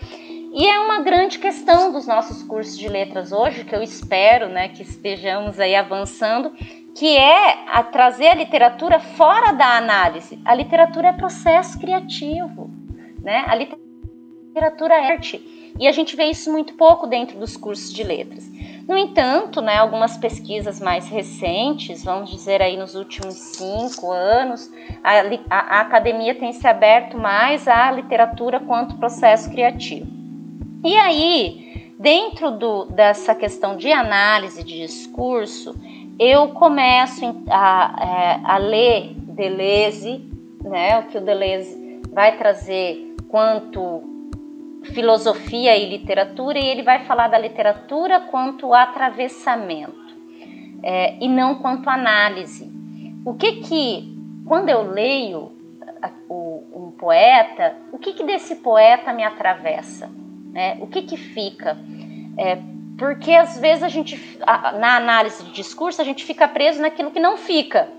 E 0.57 0.65
é 0.67 0.79
uma 0.79 1.01
grande 1.01 1.37
questão 1.37 1.91
dos 1.91 2.07
nossos 2.07 2.41
cursos 2.41 2.77
de 2.77 2.87
letras 2.87 3.31
hoje, 3.31 3.65
que 3.65 3.75
eu 3.75 3.83
espero 3.83 4.47
né, 4.47 4.69
que 4.69 4.81
estejamos 4.81 5.59
aí 5.59 5.75
avançando, 5.75 6.51
que 6.95 7.15
é 7.17 7.65
a 7.67 7.83
trazer 7.83 8.29
a 8.29 8.35
literatura 8.35 8.99
fora 8.99 9.51
da 9.51 9.77
análise. 9.77 10.39
A 10.45 10.55
literatura 10.55 11.09
é 11.09 11.13
processo 11.13 11.77
criativo 11.77 12.74
né? 13.25 13.43
A 13.47 13.55
literatura 13.55 14.93
é 14.93 15.11
arte 15.11 15.73
e 15.77 15.87
a 15.87 15.91
gente 15.91 16.15
vê 16.15 16.25
isso 16.25 16.49
muito 16.51 16.75
pouco 16.75 17.07
dentro 17.07 17.37
dos 17.37 17.57
cursos 17.57 17.91
de 17.91 18.03
letras. 18.03 18.49
No 18.87 18.95
entanto, 18.95 19.61
né, 19.61 19.77
algumas 19.77 20.15
pesquisas 20.15 20.79
mais 20.79 21.09
recentes, 21.09 22.03
vamos 22.03 22.29
dizer 22.29 22.61
aí 22.61 22.77
nos 22.77 22.93
últimos 22.93 23.33
cinco 23.33 24.11
anos, 24.11 24.71
a, 25.03 25.11
a, 25.49 25.77
a 25.77 25.81
academia 25.81 26.35
tem 26.35 26.53
se 26.53 26.67
aberto 26.67 27.17
mais 27.17 27.67
à 27.67 27.91
literatura 27.91 28.59
quanto 28.59 28.95
processo 28.97 29.49
criativo. 29.49 30.05
E 30.83 30.95
aí, 30.95 31.91
dentro 31.99 32.51
do, 32.51 32.85
dessa 32.85 33.33
questão 33.33 33.75
de 33.75 33.91
análise 33.91 34.63
de 34.63 34.81
discurso, 34.81 35.75
eu 36.19 36.49
começo 36.49 37.25
a, 37.49 37.95
é, 37.99 38.39
a 38.45 38.57
ler 38.57 39.15
Deleuze, 39.15 40.23
né, 40.63 40.99
o 40.99 41.03
que 41.07 41.17
o 41.17 41.21
Deleuze 41.21 42.01
vai 42.13 42.37
trazer 42.37 43.04
quanto 43.27 44.15
filosofia 44.85 45.75
e 45.75 45.89
literatura, 45.89 46.59
e 46.59 46.65
ele 46.65 46.83
vai 46.83 47.05
falar 47.05 47.27
da 47.27 47.37
literatura 47.37 48.19
quanto 48.19 48.73
atravessamento 48.73 50.15
é, 50.83 51.17
e 51.19 51.27
não 51.27 51.55
quanto 51.55 51.89
análise. 51.89 52.71
O 53.25 53.33
que 53.33 53.53
que, 53.53 54.17
quando 54.45 54.69
eu 54.69 54.91
leio 54.91 55.53
um 56.29 56.91
poeta, 56.91 57.75
o 57.91 57.97
que 57.97 58.13
que 58.13 58.23
desse 58.23 58.57
poeta 58.57 59.11
me 59.11 59.23
atravessa? 59.23 60.09
Né? 60.51 60.77
O 60.79 60.87
que 60.87 61.01
que 61.01 61.17
fica? 61.17 61.77
É, 62.37 62.59
porque 62.97 63.33
às 63.33 63.59
vezes 63.59 63.83
a 63.83 63.89
gente, 63.89 64.39
na 64.79 64.97
análise 64.97 65.43
de 65.43 65.51
discurso, 65.51 66.01
a 66.01 66.05
gente 66.05 66.23
fica 66.23 66.47
preso 66.47 66.81
naquilo 66.81 67.11
que 67.11 67.19
não 67.19 67.37
fica. 67.37 67.89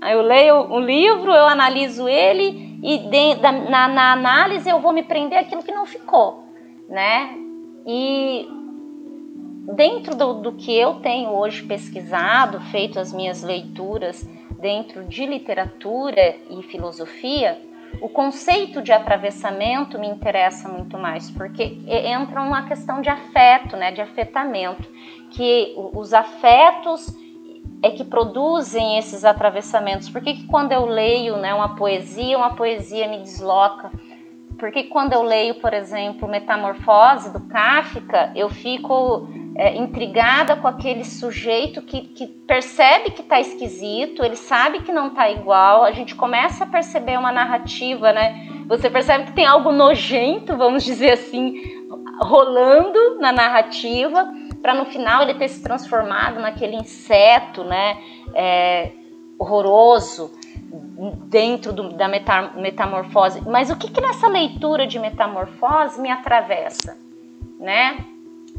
Aí 0.00 0.14
eu 0.14 0.22
leio 0.22 0.56
um 0.72 0.80
livro, 0.80 1.30
eu 1.30 1.46
analiso 1.46 2.08
ele 2.08 2.71
e 2.82 2.98
de, 2.98 3.34
da, 3.36 3.52
na, 3.52 3.88
na, 3.88 4.12
análise 4.12 4.68
eu 4.68 4.80
vou 4.80 4.92
me 4.92 5.04
prender 5.04 5.38
aquilo 5.38 5.62
que 5.62 5.70
não 5.70 5.86
ficou, 5.86 6.44
né? 6.88 7.38
E 7.86 8.48
dentro 9.74 10.16
do, 10.16 10.34
do 10.34 10.52
que 10.52 10.76
eu 10.76 10.94
tenho 10.94 11.30
hoje 11.30 11.62
pesquisado, 11.62 12.60
feito 12.72 12.98
as 12.98 13.12
minhas 13.12 13.42
leituras 13.42 14.28
dentro 14.60 15.04
de 15.04 15.24
literatura 15.24 16.36
e 16.50 16.62
filosofia, 16.64 17.60
o 18.00 18.08
conceito 18.08 18.82
de 18.82 18.90
atravessamento 18.90 19.98
me 19.98 20.08
interessa 20.08 20.68
muito 20.68 20.98
mais, 20.98 21.30
porque 21.30 21.78
entra 21.86 22.40
uma 22.40 22.66
questão 22.66 23.00
de 23.00 23.08
afeto, 23.08 23.76
né, 23.76 23.92
de 23.92 24.00
afetamento, 24.00 24.88
que 25.30 25.74
os 25.76 26.12
afetos 26.12 27.14
é 27.82 27.90
que 27.90 28.04
produzem 28.04 28.98
esses 28.98 29.24
atravessamentos? 29.24 30.08
Por 30.08 30.22
que, 30.22 30.34
que 30.34 30.46
quando 30.46 30.72
eu 30.72 30.86
leio 30.86 31.36
né, 31.36 31.52
uma 31.52 31.74
poesia, 31.74 32.38
uma 32.38 32.54
poesia 32.54 33.08
me 33.08 33.18
desloca? 33.18 33.90
Por 34.58 34.70
que 34.70 34.84
quando 34.84 35.12
eu 35.12 35.22
leio, 35.22 35.56
por 35.56 35.74
exemplo, 35.74 36.28
Metamorfose 36.28 37.32
do 37.32 37.40
Kafka, 37.48 38.30
eu 38.36 38.48
fico 38.48 39.26
é, 39.56 39.76
intrigada 39.76 40.54
com 40.54 40.68
aquele 40.68 41.04
sujeito 41.04 41.82
que, 41.82 42.02
que 42.02 42.28
percebe 42.28 43.10
que 43.10 43.22
está 43.22 43.40
esquisito, 43.40 44.24
ele 44.24 44.36
sabe 44.36 44.82
que 44.82 44.92
não 44.92 45.08
está 45.08 45.28
igual, 45.28 45.82
a 45.82 45.90
gente 45.90 46.14
começa 46.14 46.62
a 46.62 46.66
perceber 46.68 47.18
uma 47.18 47.32
narrativa, 47.32 48.12
né? 48.12 48.46
Você 48.68 48.88
percebe 48.88 49.24
que 49.24 49.32
tem 49.32 49.46
algo 49.46 49.72
nojento, 49.72 50.56
vamos 50.56 50.84
dizer 50.84 51.14
assim, 51.14 51.60
rolando 52.20 53.18
na 53.18 53.32
narrativa 53.32 54.32
para 54.62 54.74
no 54.74 54.86
final 54.86 55.22
ele 55.22 55.34
ter 55.34 55.48
se 55.48 55.60
transformado 55.60 56.40
naquele 56.40 56.76
inseto, 56.76 57.64
né, 57.64 57.98
é, 58.32 58.92
horroroso 59.38 60.30
dentro 61.28 61.72
do, 61.72 61.92
da 61.92 62.08
metamorfose. 62.08 63.42
Mas 63.42 63.70
o 63.70 63.76
que, 63.76 63.90
que 63.90 64.00
nessa 64.00 64.28
leitura 64.28 64.86
de 64.86 64.98
metamorfose 64.98 66.00
me 66.00 66.10
atravessa, 66.10 66.96
né? 67.58 68.04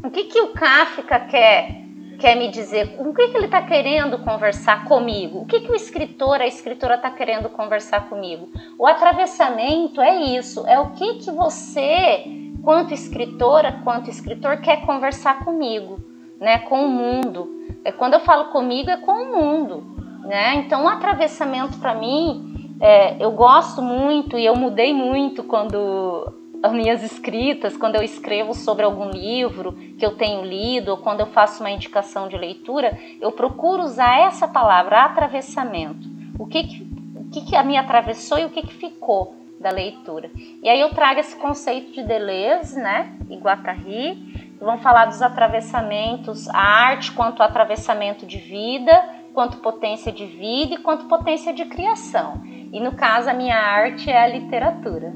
O 0.04 0.10
que 0.10 0.24
que 0.24 0.40
o 0.40 0.48
Kafka 0.48 1.18
quer 1.20 1.82
quer 2.18 2.36
me 2.36 2.48
dizer? 2.48 2.94
O 2.98 3.12
que 3.12 3.28
que 3.28 3.36
ele 3.36 3.46
está 3.46 3.62
querendo 3.62 4.18
conversar 4.18 4.84
comigo? 4.84 5.40
O 5.40 5.46
que 5.46 5.60
que 5.60 5.70
o 5.70 5.74
escritor, 5.74 6.40
a 6.40 6.46
escritora 6.46 6.94
está 6.94 7.10
querendo 7.10 7.48
conversar 7.48 8.08
comigo? 8.08 8.48
O 8.78 8.86
atravessamento 8.86 10.00
é 10.00 10.16
isso. 10.16 10.66
É 10.66 10.78
o 10.78 10.90
que 10.90 11.14
que 11.14 11.30
você 11.30 12.43
quanto 12.64 12.94
escritora, 12.94 13.80
quanto 13.84 14.10
escritor, 14.10 14.56
quer 14.58 14.84
conversar 14.86 15.44
comigo, 15.44 15.98
né, 16.40 16.58
com 16.60 16.84
o 16.84 16.88
mundo. 16.88 17.48
É, 17.84 17.92
quando 17.92 18.14
eu 18.14 18.20
falo 18.20 18.46
comigo, 18.46 18.90
é 18.90 18.96
com 18.96 19.12
o 19.12 19.38
mundo. 19.38 19.84
Né? 20.24 20.56
Então, 20.56 20.84
o 20.84 20.88
atravessamento 20.88 21.78
para 21.78 21.94
mim, 21.94 22.76
é, 22.80 23.22
eu 23.22 23.30
gosto 23.32 23.82
muito 23.82 24.38
e 24.38 24.44
eu 24.44 24.56
mudei 24.56 24.94
muito 24.94 25.44
quando 25.44 26.32
as 26.62 26.72
minhas 26.72 27.02
escritas, 27.02 27.76
quando 27.76 27.96
eu 27.96 28.02
escrevo 28.02 28.54
sobre 28.54 28.84
algum 28.84 29.10
livro 29.10 29.74
que 29.98 30.04
eu 30.04 30.16
tenho 30.16 30.42
lido, 30.42 30.92
ou 30.92 30.96
quando 30.96 31.20
eu 31.20 31.26
faço 31.26 31.62
uma 31.62 31.70
indicação 31.70 32.26
de 32.26 32.38
leitura, 32.38 32.98
eu 33.20 33.30
procuro 33.30 33.82
usar 33.82 34.20
essa 34.20 34.48
palavra, 34.48 35.02
atravessamento. 35.04 36.08
O 36.38 36.46
que, 36.46 36.64
que 36.64 36.94
que, 37.34 37.40
que 37.40 37.56
a 37.56 37.64
me 37.64 37.76
atravessou 37.76 38.38
e 38.38 38.44
o 38.44 38.50
que, 38.50 38.62
que 38.62 38.74
ficou 38.74 39.34
da 39.64 39.70
leitura. 39.70 40.30
E 40.62 40.68
aí 40.68 40.78
eu 40.78 40.90
trago 40.90 41.20
esse 41.20 41.34
conceito 41.36 41.90
de 41.92 42.02
Deleuze, 42.04 42.78
né, 42.78 43.16
e 43.30 43.36
Guattari, 43.36 44.54
vão 44.60 44.78
falar 44.78 45.06
dos 45.06 45.22
atravessamentos, 45.22 46.46
a 46.50 46.58
arte 46.58 47.10
quanto 47.12 47.42
atravessamento 47.42 48.26
de 48.26 48.36
vida, 48.36 48.92
quanto 49.32 49.56
potência 49.56 50.12
de 50.12 50.26
vida 50.26 50.74
e 50.74 50.78
quanto 50.78 51.06
potência 51.06 51.52
de 51.52 51.64
criação. 51.64 52.42
E 52.44 52.78
no 52.78 52.94
caso, 52.94 53.30
a 53.30 53.32
minha 53.32 53.56
arte 53.56 54.10
é 54.10 54.22
a 54.22 54.26
literatura. 54.26 55.14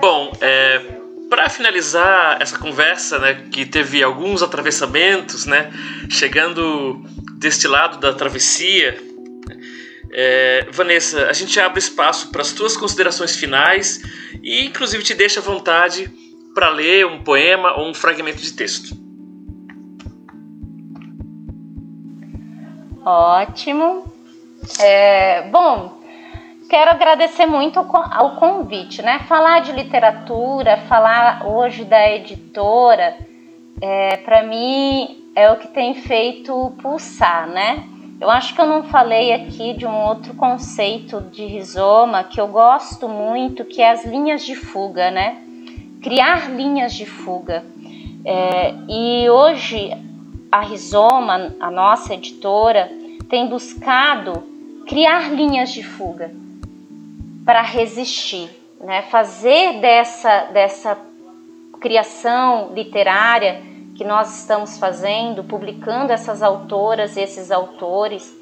Bom, 0.00 0.30
é, 0.40 0.78
para 1.28 1.48
finalizar 1.50 2.40
essa 2.40 2.56
conversa, 2.56 3.18
né, 3.18 3.48
que 3.50 3.66
teve 3.66 4.00
alguns 4.00 4.44
atravessamentos, 4.44 5.44
né, 5.44 5.72
chegando 6.08 7.02
deste 7.36 7.66
lado 7.66 7.98
da 7.98 8.12
travessia, 8.12 9.09
é, 10.12 10.66
Vanessa, 10.70 11.26
a 11.28 11.32
gente 11.32 11.58
abre 11.60 11.78
espaço 11.78 12.30
para 12.30 12.42
as 12.42 12.52
tuas 12.52 12.76
considerações 12.76 13.36
finais 13.36 14.00
e, 14.42 14.66
inclusive, 14.66 15.02
te 15.02 15.14
deixa 15.14 15.40
à 15.40 15.42
vontade 15.42 16.10
para 16.54 16.68
ler 16.68 17.06
um 17.06 17.22
poema 17.22 17.78
ou 17.78 17.88
um 17.88 17.94
fragmento 17.94 18.38
de 18.38 18.52
texto. 18.52 18.94
Ótimo. 23.04 24.04
É, 24.78 25.48
bom, 25.48 26.00
quero 26.68 26.90
agradecer 26.90 27.46
muito 27.46 27.78
ao 27.78 28.36
convite, 28.36 29.00
né? 29.02 29.20
Falar 29.28 29.60
de 29.60 29.72
literatura, 29.72 30.76
falar 30.88 31.46
hoje 31.46 31.84
da 31.84 32.10
editora, 32.10 33.16
é, 33.80 34.16
para 34.18 34.42
mim 34.42 35.24
é 35.34 35.50
o 35.50 35.56
que 35.56 35.68
tem 35.68 35.94
feito 35.94 36.74
pulsar, 36.82 37.48
né? 37.48 37.88
Eu 38.20 38.28
acho 38.30 38.54
que 38.54 38.60
eu 38.60 38.66
não 38.66 38.82
falei 38.82 39.32
aqui 39.32 39.72
de 39.72 39.86
um 39.86 39.96
outro 39.96 40.34
conceito 40.34 41.22
de 41.32 41.46
rizoma 41.46 42.22
que 42.22 42.38
eu 42.38 42.46
gosto 42.48 43.08
muito, 43.08 43.64
que 43.64 43.80
é 43.80 43.90
as 43.90 44.04
linhas 44.04 44.44
de 44.44 44.54
fuga, 44.54 45.10
né? 45.10 45.38
Criar 46.02 46.50
linhas 46.50 46.92
de 46.92 47.06
fuga. 47.06 47.64
É, 48.22 48.74
e 48.86 49.30
hoje 49.30 49.90
a 50.52 50.60
Rizoma, 50.60 51.54
a 51.58 51.70
nossa 51.70 52.12
editora, 52.12 52.92
tem 53.30 53.46
buscado 53.46 54.42
criar 54.86 55.32
linhas 55.32 55.70
de 55.70 55.82
fuga 55.82 56.30
para 57.46 57.62
resistir, 57.62 58.50
né? 58.80 59.00
fazer 59.02 59.80
dessa, 59.80 60.42
dessa 60.52 60.98
criação 61.80 62.70
literária 62.74 63.69
que 64.00 64.04
nós 64.06 64.40
estamos 64.40 64.78
fazendo, 64.78 65.44
publicando 65.44 66.10
essas 66.10 66.42
autoras, 66.42 67.18
esses 67.18 67.50
autores, 67.50 68.34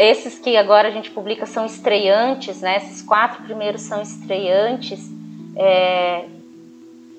esses 0.00 0.36
que 0.40 0.56
agora 0.56 0.88
a 0.88 0.90
gente 0.90 1.12
publica 1.12 1.46
são 1.46 1.64
estreantes, 1.64 2.60
né? 2.60 2.78
esses 2.78 3.02
quatro 3.02 3.44
primeiros 3.44 3.82
são 3.82 4.02
estreantes, 4.02 5.08
é, 5.54 6.24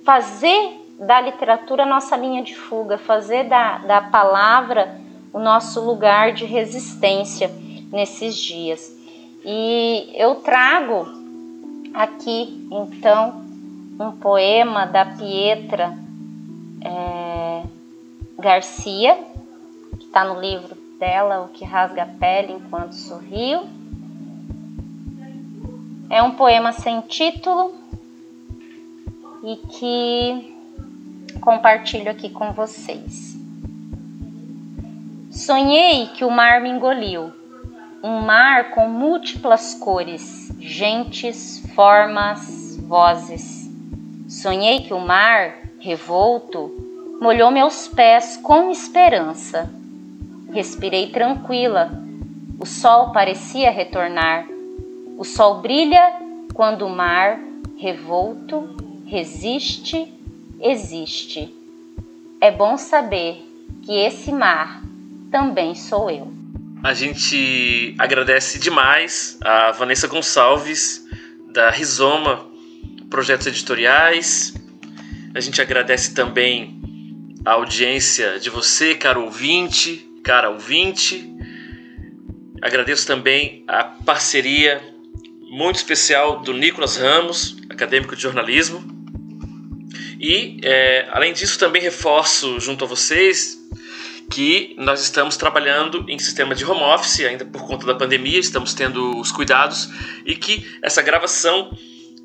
fazer 0.03 0.82
da 0.99 1.21
literatura 1.21 1.86
nossa 1.86 2.17
linha 2.17 2.43
de 2.43 2.58
fuga, 2.58 2.97
fazer 2.97 3.45
da, 3.45 3.77
da 3.77 4.01
palavra 4.01 4.99
o 5.32 5.39
nosso 5.39 5.79
lugar 5.79 6.34
de 6.34 6.43
resistência 6.43 7.49
nesses 7.89 8.36
dias. 8.36 8.93
E 9.45 10.12
eu 10.13 10.36
trago 10.41 11.08
aqui 11.93 12.67
então 12.69 13.41
um 13.97 14.12
poema 14.12 14.86
da 14.86 15.06
Pietra 15.06 16.02
é, 16.84 17.63
Garcia, 18.38 19.17
que 19.98 20.06
está 20.06 20.24
no 20.26 20.39
livro 20.39 20.76
dela, 21.00 21.41
O 21.41 21.50
que 21.50 21.65
Rasga 21.65 22.04
a 22.04 22.06
Pele 22.06 22.54
Enquanto 22.54 22.93
Sorriu. 22.93 23.62
É 26.10 26.22
um 26.22 26.32
poema 26.32 26.72
sem 26.72 27.02
título 27.02 27.74
e 29.43 29.56
que 29.58 30.54
compartilho 31.41 32.10
aqui 32.10 32.30
com 32.30 32.52
vocês. 32.52 33.34
Sonhei 35.32 36.08
que 36.08 36.24
o 36.24 36.30
mar 36.30 36.62
me 36.62 36.69
engoliu, 36.69 37.34
um 38.04 38.22
mar 38.22 38.72
com 38.72 38.88
múltiplas 38.88 39.74
cores, 39.74 40.52
gentes, 40.60 41.63
formas, 41.74 42.78
vozes. 42.78 43.67
Sonhei 44.30 44.82
que 44.82 44.93
o 44.93 45.00
mar, 45.00 45.62
revolto, 45.84 46.72
molhou 47.19 47.52
meus 47.52 47.89
pés 47.89 48.39
com 48.41 48.72
esperança. 48.72 49.69
Respirei 50.54 51.08
tranquila. 51.08 51.91
O 52.58 52.65
sol 52.65 53.12
parecia 53.12 53.69
retornar. 53.69 54.48
O 55.17 55.26
sol 55.26 55.62
brilha 55.62 56.02
quando 56.54 56.86
o 56.86 56.89
mar, 56.89 57.38
revolto, 57.78 58.78
resiste, 59.06 60.08
existe. 60.62 61.54
É 62.39 62.50
bom 62.50 62.78
saber 62.78 63.46
que 63.84 63.91
esse 63.91 64.32
mar 64.32 64.82
também 65.30 65.76
sou 65.76 66.10
eu. 66.10 66.32
A 66.82 66.93
gente 66.93 67.93
agradece 67.98 68.58
demais 68.58 69.38
a 69.43 69.72
Vanessa 69.72 70.08
Gonçalves, 70.08 71.06
da 71.52 71.69
Rizoma 71.69 72.46
Projetos 73.10 73.48
Editoriais. 73.48 74.62
A 75.36 75.39
gente 75.39 75.62
agradece 75.62 76.13
também 76.13 76.80
a 77.46 77.54
audiência 77.54 78.39
de 78.39 78.50
você, 78.50 78.96
caro 78.96 79.24
ouvinte, 79.24 80.08
cara 80.24 80.50
ouvinte. 80.50 81.28
Agradeço 82.62 83.06
também 83.08 83.63
a 83.67 83.84
parceria 83.84 84.82
muito 85.41 85.76
especial 85.76 86.41
do 86.41 86.54
Nicolas 86.54 86.98
Ramos, 86.98 87.58
acadêmico 87.69 88.15
de 88.15 88.22
jornalismo. 88.22 88.84
E, 90.19 90.60
é, 90.63 91.08
além 91.12 91.34
disso, 91.34 91.60
também 91.60 91.82
reforço 91.82 92.60
junto 92.60 92.86
a 92.86 92.88
vocês 92.88 93.60
que 94.32 94.74
nós 94.78 95.02
estamos 95.02 95.36
trabalhando 95.38 96.06
em 96.08 96.17
sistema 96.17 96.56
de 96.56 96.65
home 96.65 96.82
office, 96.82 97.22
ainda 97.22 97.46
por 97.46 97.67
conta 97.67 97.86
da 97.86 97.93
pandemia, 97.93 98.39
estamos 98.39 98.74
tendo 98.74 99.19
os 99.19 99.32
cuidados 99.32 99.89
e 100.26 100.36
que 100.36 100.78
essa 100.82 101.02
gravação, 101.02 101.78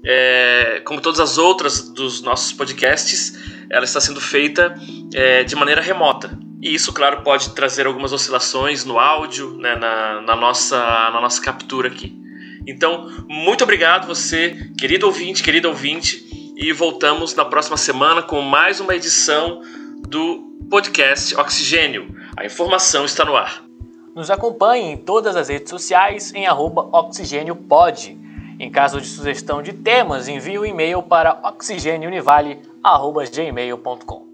é, 0.05 0.81
como 0.85 1.01
todas 1.01 1.21
as 1.21 1.39
outras 1.39 1.89
dos 1.89 2.23
nossos 2.23 2.53
podcasts, 2.53 3.39
ela 3.71 3.85
está 3.85 4.01
sendo 4.01 4.21
feita 4.21 4.75
é, 5.15 5.45
de 5.45 5.55
maneira 5.57 5.81
remota. 5.81 6.39
E 6.61 6.75
isso, 6.75 6.93
claro, 6.93 7.23
pode 7.23 7.51
trazer 7.51 7.87
algumas 7.87 8.13
oscilações 8.13 8.85
no 8.85 8.99
áudio, 8.99 9.57
né, 9.57 9.77
na, 9.77 10.21
na, 10.23 10.37
nossa, 10.37 10.77
na 10.77 11.21
nossa 11.21 11.41
captura 11.41 11.89
aqui. 11.89 12.17
Então, 12.67 13.09
muito 13.29 13.63
obrigado 13.65 14.07
você, 14.07 14.71
querido 14.79 15.07
ouvinte, 15.07 15.43
querido 15.43 15.69
ouvinte, 15.69 16.27
e 16.57 16.73
voltamos 16.73 17.35
na 17.35 17.45
próxima 17.45 17.77
semana 17.77 18.23
com 18.23 18.43
mais 18.43 18.81
uma 18.81 18.95
edição 18.95 19.63
do 20.09 20.49
podcast 20.69 21.35
Oxigênio. 21.37 22.15
A 22.37 22.45
informação 22.45 23.05
está 23.05 23.25
no 23.25 23.37
ar. 23.37 23.65
Nos 24.15 24.31
acompanhe 24.31 24.93
em 24.93 24.97
todas 24.97 25.37
as 25.37 25.49
redes 25.49 25.71
sociais 25.71 26.33
em 26.35 26.47
oxigêniopod. 26.49 28.19
Em 28.59 28.71
caso 28.71 28.99
de 29.01 29.07
sugestão 29.07 29.63
de 29.63 29.73
temas, 29.73 30.29
envie 30.29 30.59
o 30.59 30.63
um 30.63 30.65
e-mail 30.65 31.01
para 31.03 31.39
oxigêniounivale.gmail.com 31.45 34.27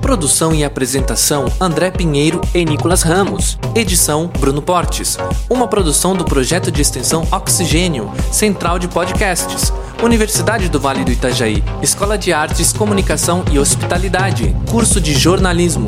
Produção 0.00 0.54
e 0.54 0.64
apresentação 0.64 1.46
André 1.60 1.90
Pinheiro 1.90 2.40
e 2.54 2.64
Nicolas 2.64 3.02
Ramos. 3.02 3.58
Edição 3.74 4.26
Bruno 4.26 4.62
Portes. 4.62 5.18
Uma 5.50 5.68
produção 5.68 6.14
do 6.14 6.24
projeto 6.24 6.72
de 6.72 6.80
extensão 6.80 7.28
Oxigênio, 7.30 8.10
Central 8.32 8.78
de 8.78 8.88
Podcasts 8.88 9.70
Universidade 10.02 10.68
do 10.68 10.78
Vale 10.78 11.04
do 11.04 11.10
Itajaí, 11.10 11.62
Escola 11.82 12.16
de 12.16 12.32
Artes, 12.32 12.72
Comunicação 12.72 13.44
e 13.50 13.58
Hospitalidade, 13.58 14.54
curso 14.70 15.00
de 15.00 15.12
jornalismo. 15.12 15.86